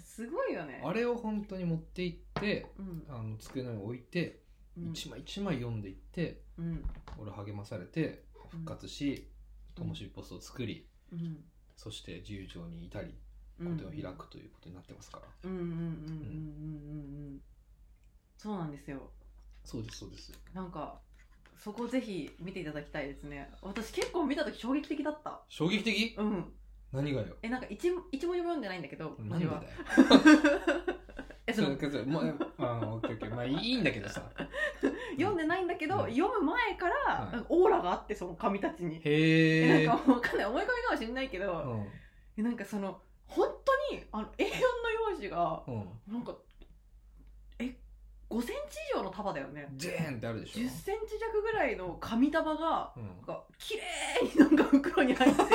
[0.00, 0.80] すごいよね。
[0.84, 3.06] あれを本当に持って行ってうん。
[3.08, 4.47] あの机の上に置いてうん
[4.92, 6.84] 一枚一枚読んでいってうん。
[7.18, 9.26] 俺励まされて復活し
[9.74, 11.44] ともしびポストを作りうん。
[11.76, 13.14] そして自由帳にいたり
[13.60, 13.76] うん。
[13.76, 15.24] 個展を開くということになってますから。
[15.44, 17.40] うんうんうんうんうんうんうん
[18.36, 19.10] そうなんですよ。
[19.64, 20.32] そうですそうです。
[20.54, 21.00] なんか
[21.58, 23.50] そこぜひ見ていただきたいですね。
[23.62, 25.42] 私結構見た時衝撃的だった。
[25.48, 26.14] 衝撃的？
[26.16, 26.52] うん。
[26.92, 27.36] 何がよ？
[27.42, 29.62] えなんか一も一文読んでないんだけどなんでだよ
[31.62, 33.34] えそのそれそれもうあのオッケーオッケー。
[33.34, 34.22] まあいいんだけどさ。
[35.16, 36.14] 読んでないんだけど、うん。
[36.14, 36.94] 読む前から、
[37.40, 38.96] かオーラがあってその紙たちに。
[38.96, 40.46] へええなんかわかんない。
[40.46, 41.86] 思い込みかもしれないけど、
[42.36, 45.74] えなんかその本当にあの A4 の用紙がうん。
[45.74, 46.36] うんなんか
[47.58, 47.76] え
[48.30, 49.68] 5センチ以上の束だよね。
[49.74, 50.62] ジェーンってあるでしょ。
[50.64, 53.06] 10センチ弱ぐらいの紙束がうん。
[53.06, 53.82] なんか綺麗
[54.34, 55.42] になんか袋に入って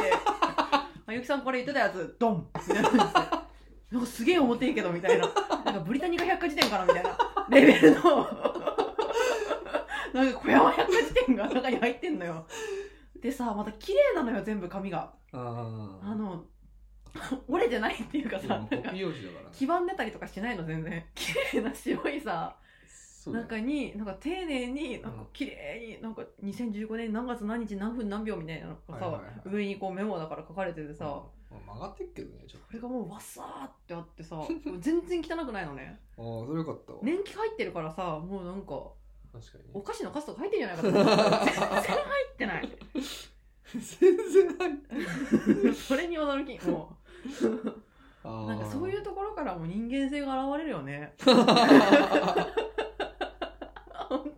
[1.05, 3.42] あゆきさんこれ言ってたやつドンみたいな
[3.93, 5.29] なんかすげえ重ていけどみたいな。
[5.63, 7.15] なんかブリタニカ百科事典かなみたいな。
[7.47, 8.01] レベルの。
[10.13, 12.47] なんか小山百科事典が中に入ってんのよ。
[13.21, 15.13] でさまた綺麗なのよ全部紙が。
[15.31, 16.43] ああの
[17.47, 18.67] 折れてないっていうかあさなん
[19.51, 21.05] 黄ばんでたりとかしないの全然。
[21.13, 22.57] 綺麗な白いさ
[23.27, 31.32] 中になんか丁寧になんか綺麗になんか2015年何月何日何分何秒みたいなのがさ、上にこうメモだから書かれててさ、うん
[31.65, 34.41] 曲がってっけどねちょっこれがもうわっさーってあってさ
[34.79, 35.99] 全然汚くないのね。
[36.15, 36.99] とああそれよかったわ。
[37.03, 38.81] 年季入ってるからさもうなんか
[39.31, 41.73] 確かにお菓子のカスとか入ってんじゃないかと思った全然入
[42.33, 42.69] ってない。
[43.73, 43.81] 全
[44.17, 44.73] 然入っ
[45.65, 46.95] てそれに驚きも
[48.23, 51.13] あうなんかそういうところからも人間性が現れるよね。
[51.25, 51.45] 本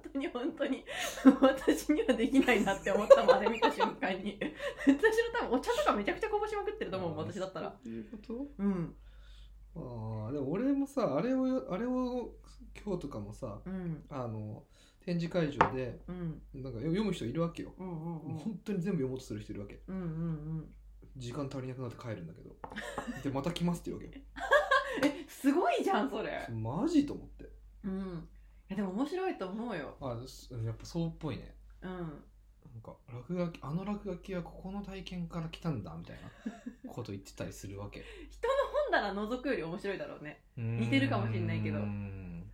[0.03, 0.83] 当に本当に
[1.41, 4.39] 私にはできないなって思ったもんあれ見た瞬間に。
[4.85, 4.99] 私の
[5.39, 7.75] 多分お茶とかめちゃくちゃこぼしまくってると思う私だったら。
[7.85, 8.47] いうこと？
[8.57, 8.95] うん。
[9.75, 12.33] ああでも俺もさあれをあれを
[12.83, 14.03] 今日とかもさうん。
[14.09, 14.63] あの
[15.01, 16.41] 展示会場でうん。
[16.53, 18.37] なんか読む人いるわけよ、うんうんうん。
[18.37, 19.81] 本当に全部読もうとする人いるわけ。
[19.87, 20.05] うんうんう
[20.61, 20.75] ん。
[21.17, 22.55] 時間足りなくなって帰るんだけど。
[23.23, 24.23] でまた来ますって言うわけよ。
[25.03, 26.47] えすごいじゃんそれ。
[26.51, 27.49] マジと思って。
[27.83, 28.27] うん
[28.69, 29.95] いやでも面白いと思うよ。
[30.01, 31.55] あすやっぱそうっぽいね。
[31.81, 31.89] うん。
[31.89, 36.17] なんか落書きあの落書きはここの体験から来たんだみたい
[36.83, 38.03] な こと言ってたりするわけ。
[38.29, 38.53] 人の
[39.13, 40.41] 本棚覗くより面白いだろうね。
[40.57, 41.79] 似てるかもしれないけど。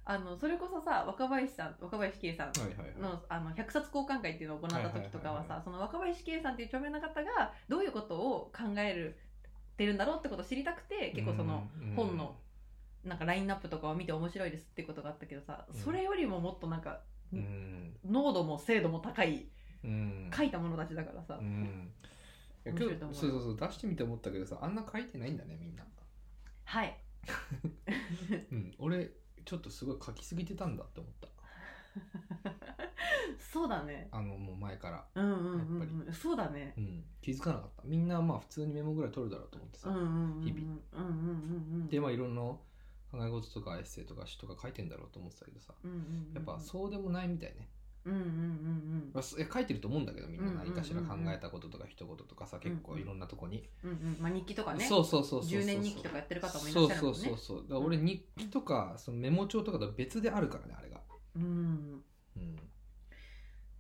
[0.04, 3.00] あのそれこそさ若林さん若林圭さんはいはいはい。
[3.00, 9.18] のあの100冊交換会っていうのを行った時とかはさその若林圭さんっていう著名な方がどういうことを考える
[9.78, 11.96] てるんだろうってことを知りたくて結構そのうん。
[11.96, 12.36] 本の
[13.04, 15.80] なんかラインナップとかを見て面白いですってことがあったけどさうん。
[15.80, 17.00] それよりももっとなんか
[17.34, 17.96] うん。
[18.10, 19.48] 濃度も精度も高い
[19.84, 20.32] うん。
[20.36, 21.38] 書いた者たちだからさ。
[21.40, 21.90] うん。
[22.66, 25.84] いや面白いと思うそうそうそう出してみて思ったけどさあんな書いてないんだねみんな。
[26.66, 26.98] はい。
[28.52, 28.74] うん。
[28.78, 29.12] 俺
[29.46, 31.28] ちょっとすごい書きすぎてたんだって思った。
[33.40, 34.08] そうだね。
[34.12, 35.06] あのもう前から。
[35.16, 36.74] うんうんうんやっぱうんそうだね。
[36.78, 37.04] うん。
[37.22, 37.84] 気づかなかった。
[37.86, 40.42] みんなまあ普通にメモぐらい取るだろうと思ってさ、うんうんうんうん。
[40.44, 41.12] 日うんうんうん
[41.82, 41.88] うん。
[41.88, 42.42] でまあいろんな
[43.12, 45.74] 考え事とかエッセイとか詩とか書いてんだろうと思ってたけどさ。
[45.84, 47.68] うんうんうんやっぱそうでもないみたいね、
[48.06, 50.74] うんうんうんまあ、すえ書いてると思うんだけどみんなうんうんうんうん。
[50.74, 53.98] 何かしら考えたこととか一言とかさ結構いろんなとこに、うんうん。
[53.98, 54.86] うんまあ日記とかね。
[54.86, 55.62] そうそうそうそうそう。
[55.62, 57.20] 10年日記とかやってる方もいらっしゃるもんね。
[57.20, 57.86] そうそうそうそう。
[57.86, 61.02] 俺日記とかそのメモ帳とかとは別であるからねあれが。
[61.36, 62.04] うん。
[62.38, 62.56] うん。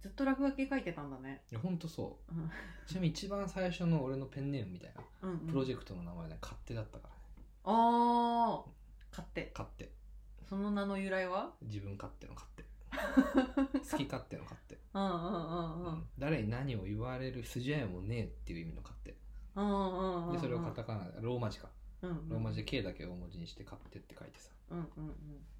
[0.01, 1.43] ずっと落書き書いてたんだね。
[1.51, 2.35] いやほんとそう。
[2.35, 2.49] うん。
[2.87, 5.47] ちなみに一番最初の俺のペンネームみたいなうんうん。
[5.47, 7.21] プロジェクトの名前ね勝手だったからね。
[7.63, 8.80] ああ
[9.11, 9.91] 勝手勝手
[10.47, 11.53] その名の由来は？
[11.61, 15.93] 自分勝手の勝手 好き勝手の勝手、うんうんうんうん。
[15.93, 16.07] うん。
[16.17, 19.15] 誰に何を言われる筋合いもねえっていう意味の勝手
[19.55, 21.69] うんうんうんでそれをカタカナローマ字か。
[22.01, 22.29] うんうん。
[22.29, 24.51] ローマ字で K だけ大文字にして勝手って書いてさ。
[24.69, 25.15] うんうん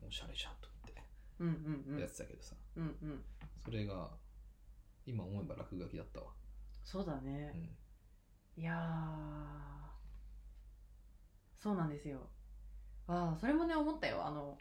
[0.05, 1.03] おしゃれじゃんと思って。
[1.39, 1.55] うんうん
[1.87, 1.95] うん。
[1.95, 2.55] うんやってたけどさ。
[2.75, 3.23] うんうん。
[3.63, 4.11] それが
[5.05, 6.33] 今思えば落書きだったわ、
[6.83, 9.91] そうだうねん、いやー。
[11.59, 12.27] そうなんですよ
[13.11, 14.25] ああそれもね思ったよ。
[14.25, 14.57] あの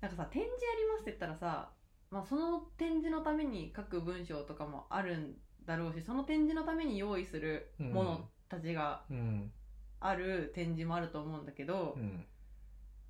[0.00, 1.70] なんかさ展示やりますって言ったらさ、
[2.10, 5.34] まあ、その展示のために書く文章とかもあるん
[5.66, 9.52] だろうしその展示のために用意するものたちがうん
[10.00, 12.24] ある展示もあると思うんだけど、うん。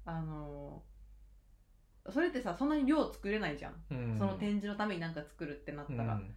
[0.05, 0.83] あの
[2.11, 4.19] それってさそんなに量作れないじゃん、うん。
[4.19, 6.35] その展示のために何か作るってなったら、うん。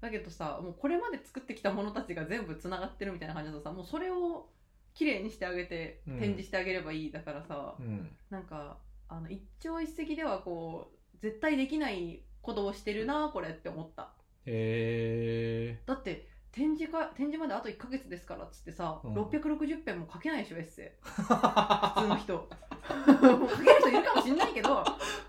[0.00, 4.48] だけどさもうこれまで作ってきたものたちが全部つながってるみたいな感じだとさもうそれを
[4.94, 6.18] 綺麗にしてあげてうん。
[6.18, 8.10] 展示してあげればいいだからさ、うん。
[8.30, 8.78] なんか
[9.08, 14.12] あの一朝一夕ではこう絶対できないことをしてるなこれって思った。
[14.44, 19.14] へえだって展示か展示まであと1ヶ月ですからっつってさ、うん。
[19.14, 20.90] 660編も書けないでしょエッセイ。
[21.00, 22.48] 普通の人。
[22.88, 24.84] 書ける人いるかもしんないけど。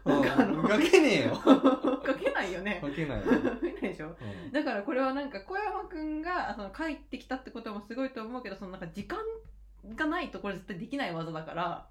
[0.05, 1.35] 書けねえよ。
[2.05, 2.79] 書けないよね。
[2.81, 3.19] 書けない。
[3.19, 4.07] よ、書けないでしょ。
[4.07, 4.51] うん。
[4.51, 9.19] だからこれはなんか小山くんがその帰ってきたってこともすごいと思うけどそのなんか時間
[9.95, 11.87] がないとこれ絶対できない技だから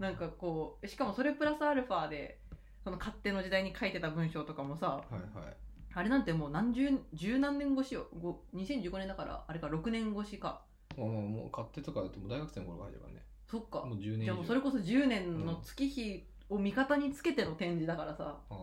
[0.00, 2.38] なんかこうしかもそれプラスアルファで
[2.82, 5.56] その勝手の時代に書いてた文章とかもさはいはい。
[5.96, 8.08] あれなんてもう何十十何年越しよ。
[8.20, 10.62] ご2015年だからあれか6年越しか。
[10.96, 13.22] もうもう勝手とかだともう大学生の頃が入るからね。
[13.46, 13.84] そっか。
[13.86, 18.58] もう10年じゃあもうそれこそ10年の月日を味方につけての展示だからさ、あー。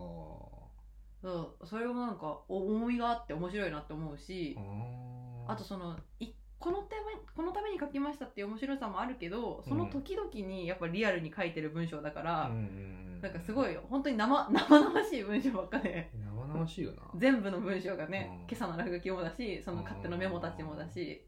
[1.22, 4.56] そうそれもなんかお重みがあって面白いなって思うし、
[5.46, 6.32] あとそのい
[6.62, 7.02] このため
[7.34, 12.62] このために書きましたっていう面白さもあるけどその時々にやっぱリアルに書いてる文章だから、うんうんう
[12.98, 17.08] んなんかすごい本当に生 生々しい文章ばっかで生々しいよな。
[17.14, 18.38] 全部の文章がね、うん。
[18.40, 21.24] 今朝の落書きもだしその勝手のメモたちもだし、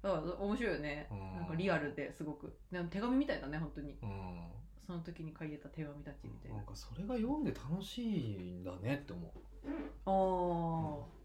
[0.00, 1.18] だから面白いよね、うん。
[1.36, 2.58] なんかリアルですごく。
[2.70, 3.98] でも手紙みたいだね本当に。
[4.02, 4.52] うん。
[4.86, 9.30] その時に書いてた手紙たちみたいななんかそれが読んで楽しいんだねって思う
[10.06, 11.21] あ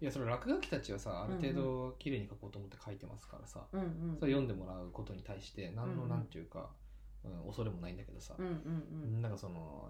[0.00, 4.16] いやそれ落書きたちはさある程うん度綺麗に書こうと思って書いてますからさ、あうんうん。
[4.18, 6.70] それ読んでもらうことに対して何のうんなんていうか、
[7.24, 8.48] うん恐れもないんだけどさう、んう
[9.18, 9.88] んなんかその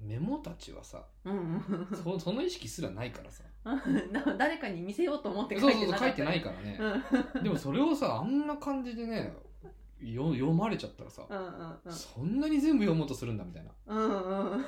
[0.00, 1.88] メモたちはさうんうん。
[1.90, 3.44] うんそその意識すらないからさ。
[4.12, 6.78] な誰かに見せようと思って書いてなかったそうそう書いてないからね、
[7.36, 7.42] うん。
[7.42, 9.34] でもそれをさあんな感じでね
[10.00, 11.92] よ読まれちゃったらさ、うんうんうん。
[11.92, 13.70] そんなに全部読もうとするんだみたいな。
[13.86, 14.64] うんうん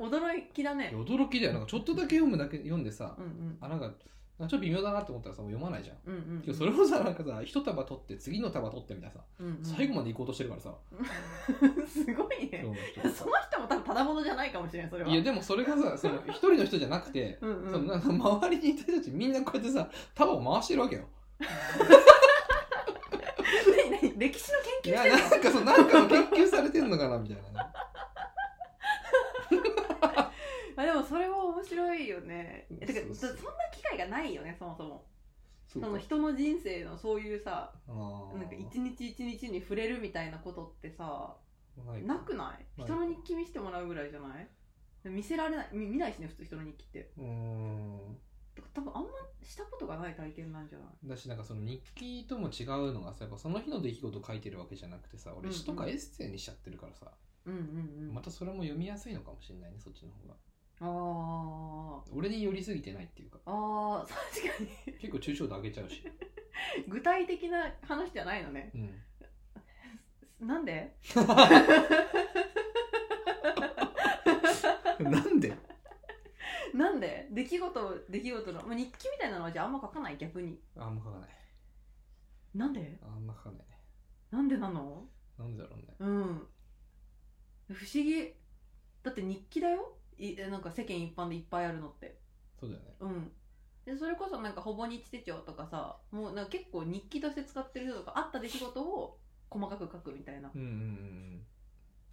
[0.00, 0.92] 驚きだね。
[0.94, 1.52] 驚きだよ。
[1.54, 3.58] なんかちょっとだけ読むだけ読んでさ、うんうん。
[3.60, 3.90] あなんか
[4.38, 9.58] ちょっと微妙だなって思ったらさもう読まないじゃん、うんうんけどそれをさなんかさ一束取って次の束取ってみたいなさ、うんうん。
[9.62, 10.74] 最後まで行こうとしてるからさ、
[11.88, 12.62] すごいね。
[13.02, 15.10] その人も多分ただものじゃないかもしれないそれは。
[15.10, 17.70] いやでもそれがさその一人の人じゃなくて、 うんうん。
[17.72, 21.04] そのなんか周りにいた人たちみんなこうやってさ束を回してるわけよ。
[24.18, 27.70] 歴史のい研究してるやなんかそうなんかの研究されてんのかなみたいなね
[30.84, 32.66] でもそれは面白いよね。
[32.80, 33.36] えてかそんな
[33.72, 35.06] 機会がないよねそもそも。
[35.66, 37.94] その人の人生のそういうさな
[38.42, 41.36] んか一日一日に触れるみたいなことってさ
[42.04, 42.82] なくない？
[42.82, 44.48] 人の日記見せてもらうぐらいじゃない？
[45.02, 47.10] で見せられない見見ないしね普通人の日記って。
[47.18, 48.18] うーん。
[48.72, 49.08] 多分あんま
[49.42, 51.08] したことがない体験なんじゃない？
[51.08, 57.10] だしなんかその日記とも違うのがさやっぱその日の出来事を書いてるわけじゃなくてさ俺詩とかエッセイにしちゃってるからさ、
[57.44, 58.14] うんうんうん。
[58.14, 60.34] またそれも読みやすいのかもしれないねそっちの方が
[60.80, 62.14] あー。
[62.14, 63.38] 俺に寄りすぎてないっていうか。
[63.46, 64.94] あー確かに。
[64.98, 66.02] 結構抽象度上げちゃうし、
[66.88, 68.70] 具体的な話じゃないのね。
[68.74, 70.94] うん、なんで？
[74.98, 75.56] なんで？
[76.74, 77.28] なんで？
[77.30, 80.58] 出来事出来事の、まあ、日記みたいなのはじゃああんま書かない逆に。
[80.76, 81.30] あんま書かない。
[82.54, 82.98] なんで？
[83.02, 83.64] あんま書かないね。
[84.30, 85.04] なんでなの？
[85.38, 85.94] なんでだろうね。
[86.00, 86.46] うん。
[87.72, 88.34] 不思議。
[89.02, 92.18] だって日記だよいなんか世間一般でいっぱいあるのって。
[92.58, 92.94] そうだよね。
[93.00, 93.32] うん。
[93.84, 100.50] でそれこそなんかほぼ日手帳とかさもうなんか結構日記として使ってる人とかあった出来事を細かく書くみたいな。
[100.54, 101.42] うんうん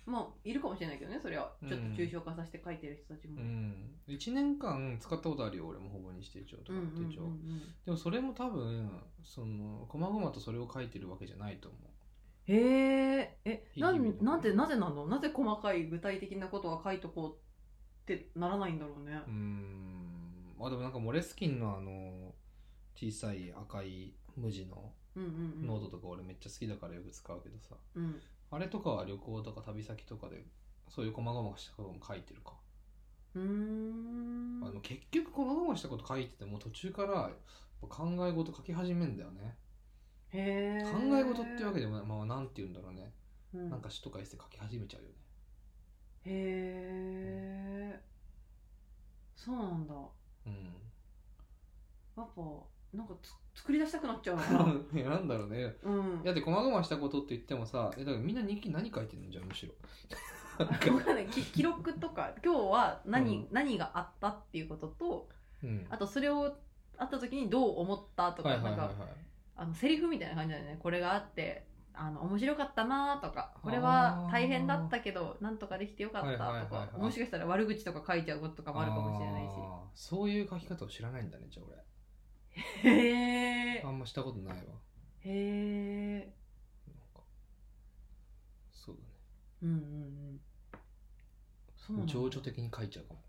[0.05, 1.53] まあいるかもしれないけどねそれは。
[1.67, 3.41] ちょっとうん抽象化させて書いてる人たちも。
[3.41, 3.47] うん。
[3.47, 7.21] うん1年間使ったことあるよ俺もほぼ日手帳とかうんうんうん手帳、
[7.85, 8.91] でもそれも多分
[9.23, 11.81] その細々とそれを書いてるわけじゃないと思う。
[12.51, 15.07] へええなんなんでなぜなの？
[15.07, 17.43] なぜ細かい具体的なことは書いとこう
[18.03, 19.21] ってならないんだろうね。
[19.25, 22.33] うーんあでもなんかモレスキンのあの
[22.95, 28.21] 小さい赤い無地のノートとか俺めっちゃ好きだからよく使うけどさ、うん。
[28.51, 30.45] あれとかは旅行とか旅先とかで
[30.89, 32.53] そういう細々したことも書いてるか、
[33.35, 34.61] うーん。
[34.63, 37.31] あの結局細々したこと書いてても途中から
[37.81, 39.57] 考え事書き始めんだよね。
[40.29, 43.11] へえ考え事ってわけでもまあなんて言うんだろうね、
[43.53, 43.69] うん。
[43.69, 45.15] なんか詩とかエッセイ書き始めちゃうよね
[46.25, 47.99] へえ
[49.35, 49.93] そうなんだ。
[50.45, 50.53] うん。
[52.15, 52.41] やっぱ
[52.93, 54.43] なんかつ作り出したくなっちゃうな。
[54.93, 55.75] いやなんだろうね。
[55.83, 56.23] うん。
[56.23, 59.73] だって細々したことって言ってもさえだからみんな日記何書いてんのじゃあむしろ。
[60.63, 61.25] わかんない。
[61.27, 63.47] き記録とか 今日は何,、うん。
[63.51, 65.29] 何があったっていうことと
[65.63, 65.85] うん。
[65.89, 66.55] あとそれを
[66.97, 68.89] あった時にどう思ったとか、はいはいはいはい。
[68.89, 69.05] なんか
[69.55, 70.79] あのセリフみたいな感じだよね。
[70.81, 71.65] これがあって
[71.95, 77.01] あの面白かったなとかこれは大変だったけどなんとかできてよかったとか、はいはいはいはい。
[77.01, 79.49] もしかしたら悪口とか書いちゃうこととかもあるかもしれないし。
[79.95, 82.91] そういう書き方を知らないんだねじゃあ俺。
[82.91, 84.61] へえあんましたことないわ。
[85.21, 86.33] へえ
[86.87, 87.21] なんか
[88.71, 88.95] そう
[89.61, 89.79] うんうんう
[90.35, 90.41] ん。
[91.75, 92.13] そうなんだ。
[92.13, 93.19] だね情緒的に書いちゃうかも。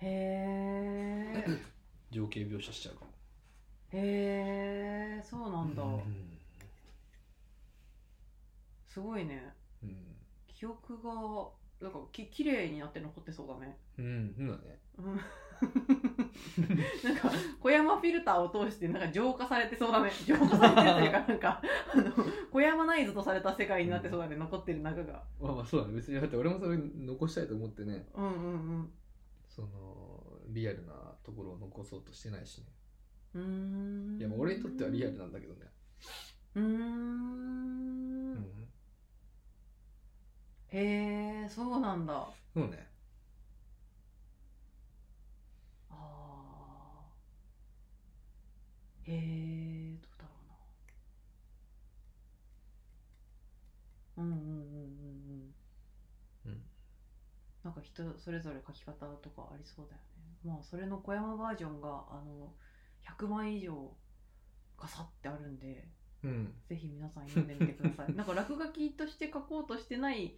[0.00, 1.60] へえ
[2.10, 3.10] 情景描写しちゃうかも。
[3.92, 6.33] へえそうなんだ、うん
[8.94, 9.52] すごいね。
[9.82, 9.96] うん
[10.46, 11.10] 記憶が
[11.82, 13.76] なんかき綺麗になって残ってそうだね。
[13.98, 14.34] うん。
[14.38, 14.78] うんだね。
[14.98, 15.16] うん。
[17.04, 17.30] なんか
[17.60, 20.12] 小山フィルターを通してなんか浄化されてそうだね。
[20.24, 22.12] 浄化されてるというか なんかあの
[22.52, 25.24] 小山ナイズとされた世界になってそうだね、残ってる中が。
[25.40, 25.94] まあまあそうだね。
[25.94, 28.06] 別にだって俺もそれ残したいと思ってね。
[28.14, 28.92] うんうんうん。
[29.48, 30.92] そのリアルな
[31.24, 32.66] ところを残そうとしてないしね。
[33.34, 34.18] うーん。
[34.20, 35.66] いやまあ俺にとってはリアルなんだけどね。
[36.54, 36.66] うーん。
[36.66, 38.63] うん
[40.74, 42.26] へえそうなんだ。
[42.52, 42.88] そうね。
[45.88, 49.12] あー。
[49.12, 50.30] へえどうだろ
[54.16, 54.24] うな。
[54.24, 54.54] うんうんうんうん
[56.46, 56.52] うん。
[56.52, 56.62] うん。
[57.62, 60.36] なんか人それぞれ書き方とかありそうだよね。
[60.44, 62.52] まあそれの小山バージョンがあの
[63.06, 63.96] 100枚以上
[64.76, 65.86] ガサってあるんで
[66.24, 66.54] うん。
[66.68, 68.14] ぜひ皆さん読んでみてください。
[68.16, 70.34] なんか落書きとして書こうとしてない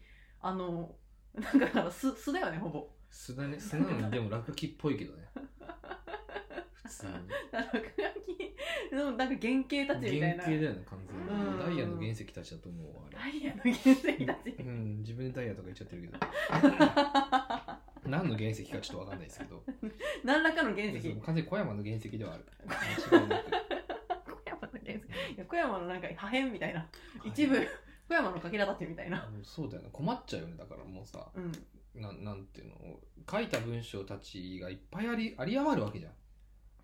[0.47, 0.95] あの
[1.35, 2.89] なんかだから素素だよねほぼ。
[3.11, 3.59] 素だね。
[3.59, 5.25] 素なのにでも落書きっぽいけどね。
[6.73, 7.13] 普通に。
[7.51, 7.83] 落書
[8.23, 8.95] き？
[8.95, 10.45] のなんか原型たちみたいな。
[10.45, 11.59] 原型だよね完全に、うん。
[11.59, 13.19] ダイヤの原石たちだと思うわあれ。
[13.19, 14.57] ダイヤの原石たち。
[14.61, 14.99] うん。
[14.99, 16.19] 自分でダイヤとか言っちゃってるけど。
[18.07, 19.65] 何の原石かちょっとわかんないですけど。
[20.23, 21.13] 何らかの原石。
[21.17, 22.45] 完全に小山の原石ではある。
[22.69, 23.51] 間違いなく
[24.31, 25.35] 小山の原石。
[25.35, 26.89] いや小山のなんか破片みたいな。
[27.25, 27.57] 一部
[28.09, 29.29] 小山のかけらたちみたいな。
[29.43, 29.89] そうだよね。
[29.93, 30.57] 困っちゃうよね。
[30.57, 31.53] だからもうさうん。
[32.01, 32.75] ななんていうの？
[33.31, 36.13] 書いた文章たちがいっぱいありあり余るわけじゃん、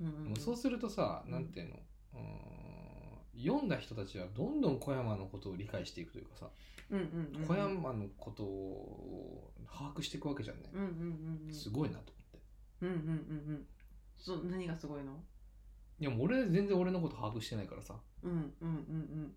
[0.00, 1.76] うんうんもうそうするとさなんていうの？
[2.14, 6.46] うーん読んだ人たちはどんどん小山のことを理解していくというかさ、
[6.90, 11.54] うんうんうん小山のことを把握していくわけじゃんね、うんうんうんうん。
[11.54, 12.38] すごいなと思って。
[12.82, 13.66] うんうんうんうん。
[14.16, 15.12] そう何がすごいの？
[16.00, 17.94] いやもう俺全然俺のこと把握してないからさ。
[18.22, 19.32] うんうんうんうん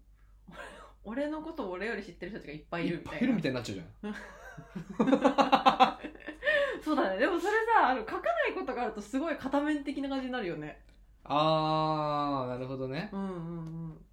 [1.06, 3.18] 俺のことを俺より知ってる人たちがいっぱいいいるみたいな。
[3.18, 4.16] っぱいいるみたいになっちゃうじゃん。
[6.84, 7.18] そうだね。
[7.20, 10.82] でもそれさあの書かないことがあるとすごい片面的な感じになるよね。
[11.24, 13.10] あーなるほどね。
[13.12, 13.32] うんうんう
[13.94, 14.06] ん。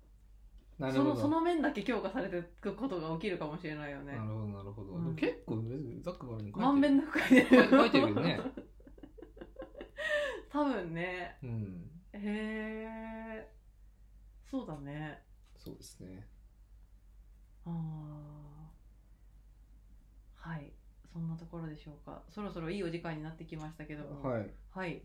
[0.78, 1.11] なるほど。
[1.11, 4.12] そのその面だけ強化されていくことが起きるかもしれないよね。
[4.16, 5.16] なるほどなるほど、うん。
[5.16, 5.62] 結構
[6.03, 6.66] ざっくばらんに書いてる。
[6.66, 8.40] 満面なく書いてる書いてるよね。
[10.51, 11.38] 多分ね。
[11.43, 11.90] うん。
[12.12, 13.49] へえ
[14.51, 15.22] そうだね。
[15.57, 16.26] そうですね
[17.67, 17.73] ああ
[20.51, 20.73] はい。
[21.13, 22.23] そんなところでしょうか。
[22.29, 24.29] そろそろいいお時間になってきましたけども。
[24.29, 24.51] はい。
[24.71, 25.03] はい。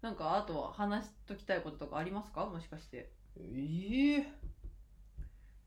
[0.00, 2.46] なんかあとは話しときたいこととかありますか？
[2.46, 3.10] もしかして。
[3.38, 4.26] ええ。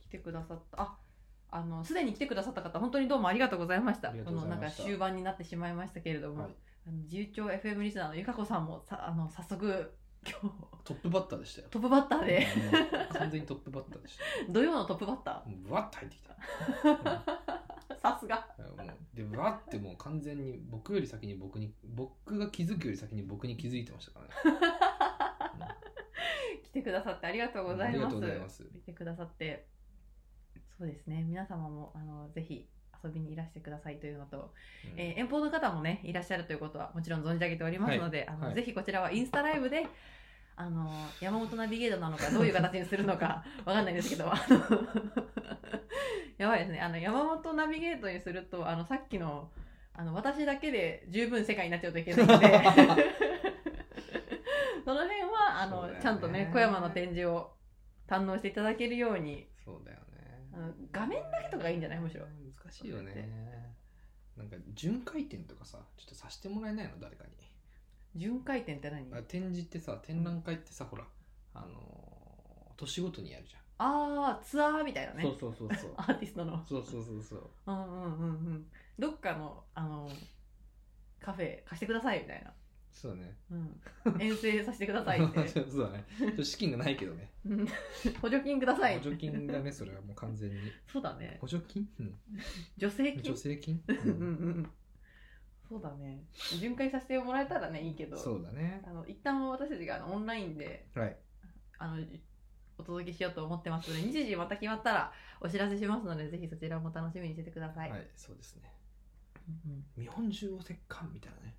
[0.02, 0.82] 来てくださった。
[0.82, 0.98] あ
[1.52, 4.10] あのすでに来てくださった方本当にどうもありがとうございました。
[4.10, 4.62] ありがとうございました。
[4.62, 6.56] このなんか終盤になってしまいましたけれども、はい。
[6.88, 9.94] あの自由帳 FM リスナーのゆかこさんもさあの早速
[10.30, 10.74] 今日。
[10.84, 11.67] トップバッターでしたよ。
[11.71, 12.47] トップバッターで。
[13.17, 14.24] 完全にトップバッターでした。
[14.51, 16.34] 土曜のトップバッタもうブワッと入ってきた。
[17.93, 18.47] ー さすが。
[18.57, 24.28] もうでブワッてもう完全に僕より先に僕に僕が気づくより先に僕に気づいてましたから
[25.67, 25.76] ね。
[26.63, 27.95] 来てくださってありがとうございます。
[27.95, 28.63] ありがとうございます。
[28.74, 29.67] 見てくださって。
[30.78, 31.24] そうですね。
[31.24, 32.67] 皆様もあのぜひ
[33.04, 34.51] 遊びにいらしてくださいというのと、
[34.93, 34.99] うん。
[34.99, 38.56] えー遠方の方もねいらっしゃるということはもちろん存じ上げておりますので、あのはい。
[38.56, 39.86] ぜひこちらはインスタライブで
[40.56, 40.88] あの
[41.20, 44.26] 山本ナビゲートなのかどういう形にするのか わかんないんですけど
[46.38, 46.80] やばいですね。
[46.80, 49.49] あの山本ナビゲートにするとあのさっきの
[49.93, 52.47] あの私だけで十分世界になっちゃうといけないので
[54.86, 55.99] その辺はあの、ね。
[56.01, 57.54] ちゃんとね小山の展示を
[58.08, 59.47] 堪能していただけるように。
[59.64, 60.12] そうだよね
[60.91, 61.99] 画面だけとかがいいんじゃない？
[61.99, 62.26] むしろ。
[62.26, 63.76] 難しいよね。
[64.38, 66.99] なんか巡回展とかさちょっとさせてもらえないの？
[66.99, 67.32] 誰かに。
[68.16, 69.12] 巡回展って何？
[69.14, 71.04] あ展示ってさ展覧会ってさほら
[71.54, 75.24] あのー年ごとにやるじゃん、ああツアーみたいなね。
[75.24, 75.93] そうそうそうそう。
[75.97, 76.66] アーティストの。
[76.66, 77.49] そうそうそうそう。
[77.68, 78.72] うんうんうんうん。
[78.97, 80.10] どっかのあの
[81.20, 82.51] カフェ貸してくださいみたいな、
[82.94, 83.38] そうだね。
[83.52, 85.48] うん、遠征させてくださいって。
[85.50, 86.06] そうだね。
[86.18, 87.32] ちょっと資金がないけどね。
[87.46, 87.68] うん。
[88.22, 90.56] 補助金ください補助金だねそれはもう完全に。
[90.88, 91.38] そうだね。
[91.41, 92.20] 補助金、うん、
[92.80, 93.24] 助成金？
[93.24, 93.98] 助成金、うん。
[93.98, 94.08] うん。
[94.08, 94.14] う
[94.62, 94.72] ん
[95.68, 96.24] そうだね。
[96.60, 98.16] 巡回させてもらえたらねいいけど。
[98.16, 98.84] そうだね。
[98.86, 101.18] あの一旦私たちがあのオンラインではい。
[101.80, 102.06] あの
[102.78, 107.82] お届けしようと思ってますので日時また決まったらお知らせしますのでぜひそちらも楽しみにしててくださ。
[107.82, 108.72] はいい、そうですね。
[109.66, 110.04] うんうん。
[110.04, 111.56] 日本中を折檻みたいなね。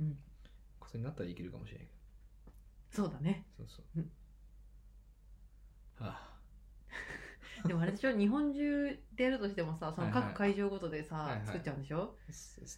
[0.00, 0.18] うん
[0.94, 1.92] ことになったらいけるかもしれないけ
[2.90, 3.44] そうだね。
[3.58, 4.12] どそうそう、うん。
[6.06, 6.12] は
[7.64, 7.66] あ。
[7.66, 8.16] でもあれでしょ？
[8.16, 10.22] 日本中でやるとしてもさそのはいはい。
[10.24, 11.46] 各会場ごとでさ、はいはい。
[11.46, 12.16] 作っちゃうんでしょ？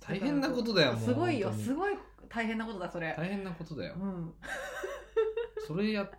[0.00, 1.48] 大変なことだよもうすごいよ。
[1.48, 1.98] 本当にすごい
[2.28, 4.34] 大変なことだそれ、大変なことだよ、うん。
[5.66, 6.10] それやっ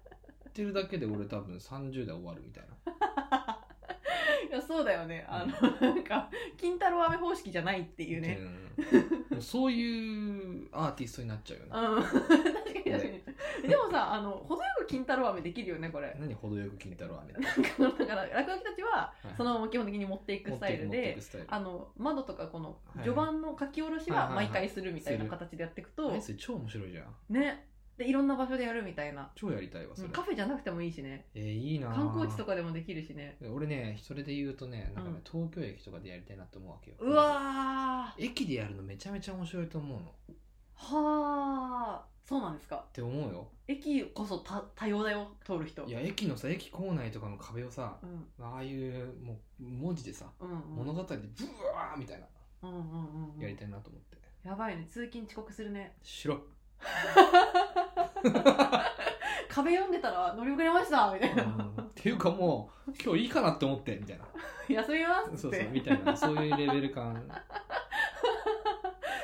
[0.53, 2.75] てるだけで俺多分30代終わるみたいな
[4.49, 5.25] いやそうだよね。
[5.27, 8.39] あの、なんか金太郎飴方式じゃないっていうね、
[8.91, 9.01] うん。
[9.31, 11.71] もうそういうアーティストになっちゃうよね。
[11.73, 13.69] うん、 確かに確かに。
[13.69, 16.15] でもさあの程よく金太郎飴できるよねこれ。
[16.19, 19.33] 何程よく金太郎飴ってだから落書きたちははい。
[19.35, 21.47] そのまま基本的に持っていくスタイル持っていでくスタイル。
[21.49, 23.03] あの窓とかこのはい。
[23.03, 27.33] 序盤の書き下ろしは毎回するみたいな形でやっていくとあれそれ超面白いじゃん。
[27.33, 27.67] ね
[27.97, 29.31] でいろんな場所でやるみたいな。
[29.35, 31.25] 超やりたいわそれ、カフェじゃなくてもいいしね。
[31.33, 33.37] えーいいな観光地とかでもできるしね。
[33.51, 35.21] 俺ねそれで言うとねなんかね、うん。
[35.23, 36.97] 東京駅とかでやりたいなと思うわけよ。
[36.99, 38.23] うわー。
[38.23, 40.05] 駅でやるのめちゃめちゃ面白いと思うの。
[40.05, 40.35] っ
[40.75, 42.85] はあそうなんですか。
[42.93, 43.47] て思うよ。
[43.67, 45.83] 駅こそ多多様だよ通る人。
[45.85, 48.45] いや駅のさ駅構内とかの壁をさうん。
[48.45, 50.85] ああいうもう文字でさうんうん。
[50.85, 51.23] 物語でブ
[51.73, 52.27] ワーみたいな。
[52.61, 53.41] うんうんうんうん。
[53.41, 54.85] やりたいなと思って、やばいね。
[54.85, 55.95] 通勤遅刻するね。
[56.03, 56.41] しろ
[59.49, 61.43] 壁読んでたら乗り遅れましたみたいな。
[61.43, 61.47] っ
[61.95, 64.25] ていうかもう今日いいかなって思ってみたいな。
[64.69, 65.37] 休みますって。
[65.37, 66.15] そうそうみたいな。
[66.15, 67.23] そういうレベル感。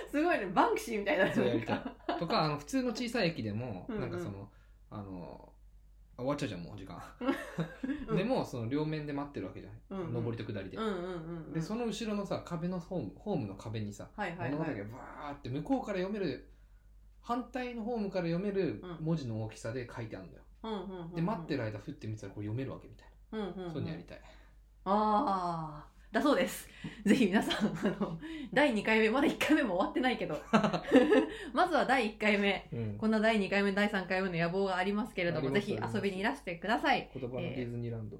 [0.09, 0.45] すごいね。
[0.47, 1.31] バンクシーみたいな。
[1.31, 1.81] そうやりたい。
[2.19, 4.01] とかあの普通の小さい駅でもうんうん。
[4.01, 4.49] なんかその
[4.89, 5.49] あの
[6.15, 7.01] あ終わっちゃうじゃんもう時間、
[8.07, 8.17] うん。
[8.17, 10.25] でもその両面で待ってるわけじゃん、うんうん。
[10.25, 10.97] 上りと下りで、うんうんうん
[11.47, 11.53] うん。
[11.53, 14.51] でその後ろのさ壁のホームホームの壁にさはいはいはい。
[14.51, 16.47] 物語がバーって向こうから読める
[17.24, 19.05] 反対のホームから読めるうん。
[19.05, 23.67] 文字の大きさで書いてあるんだよ、うんで待ってる間ふって見てたらこれ読めるわけみたいうんうんうん。
[23.67, 24.21] な、そういうのやりたい。
[24.86, 26.69] ああだそうです。
[27.05, 28.19] ぜひ皆さんあの
[28.53, 30.39] 第2回目まだ1回目も終わってないけど。
[31.53, 32.69] まずは第1回目。
[32.71, 32.97] うん。
[32.99, 37.09] こんな第2回目第3回目の野望がありますけれどもぜひ遊びにいらしてください。
[37.13, 38.17] 言葉のディズニーランド、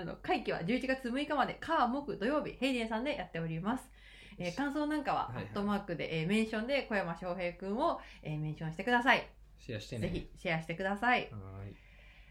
[0.00, 1.58] あの会期は11月6日まで。
[1.60, 2.52] 火木土曜日。
[2.52, 3.90] ヘイデンさんでやっております
[4.38, 9.28] えー感想なんかは、アットマークで、えーメンションで小山翔平くんを、えーメンションしてください。
[9.58, 11.28] シェアしてねぜひシェアしてください。
[11.32, 11.76] はーい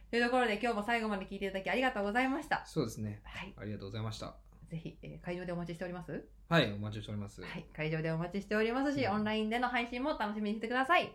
[0.10, 2.66] というところで今日も最後まで聞いていただきありがとうございました。
[2.66, 3.54] そうですねはい。
[3.58, 4.36] ありがとうございました
[4.70, 6.26] ぜひ、えー会場でお待ちしております？
[6.48, 7.42] はい、お待ちしております。
[7.42, 11.14] はい、会場でお待ちしておりますし、うんオンラインでの配信も楽しみにしてください。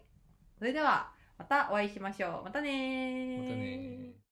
[0.59, 2.45] それでは、またお会いしましょう。
[2.45, 4.23] またねーまたね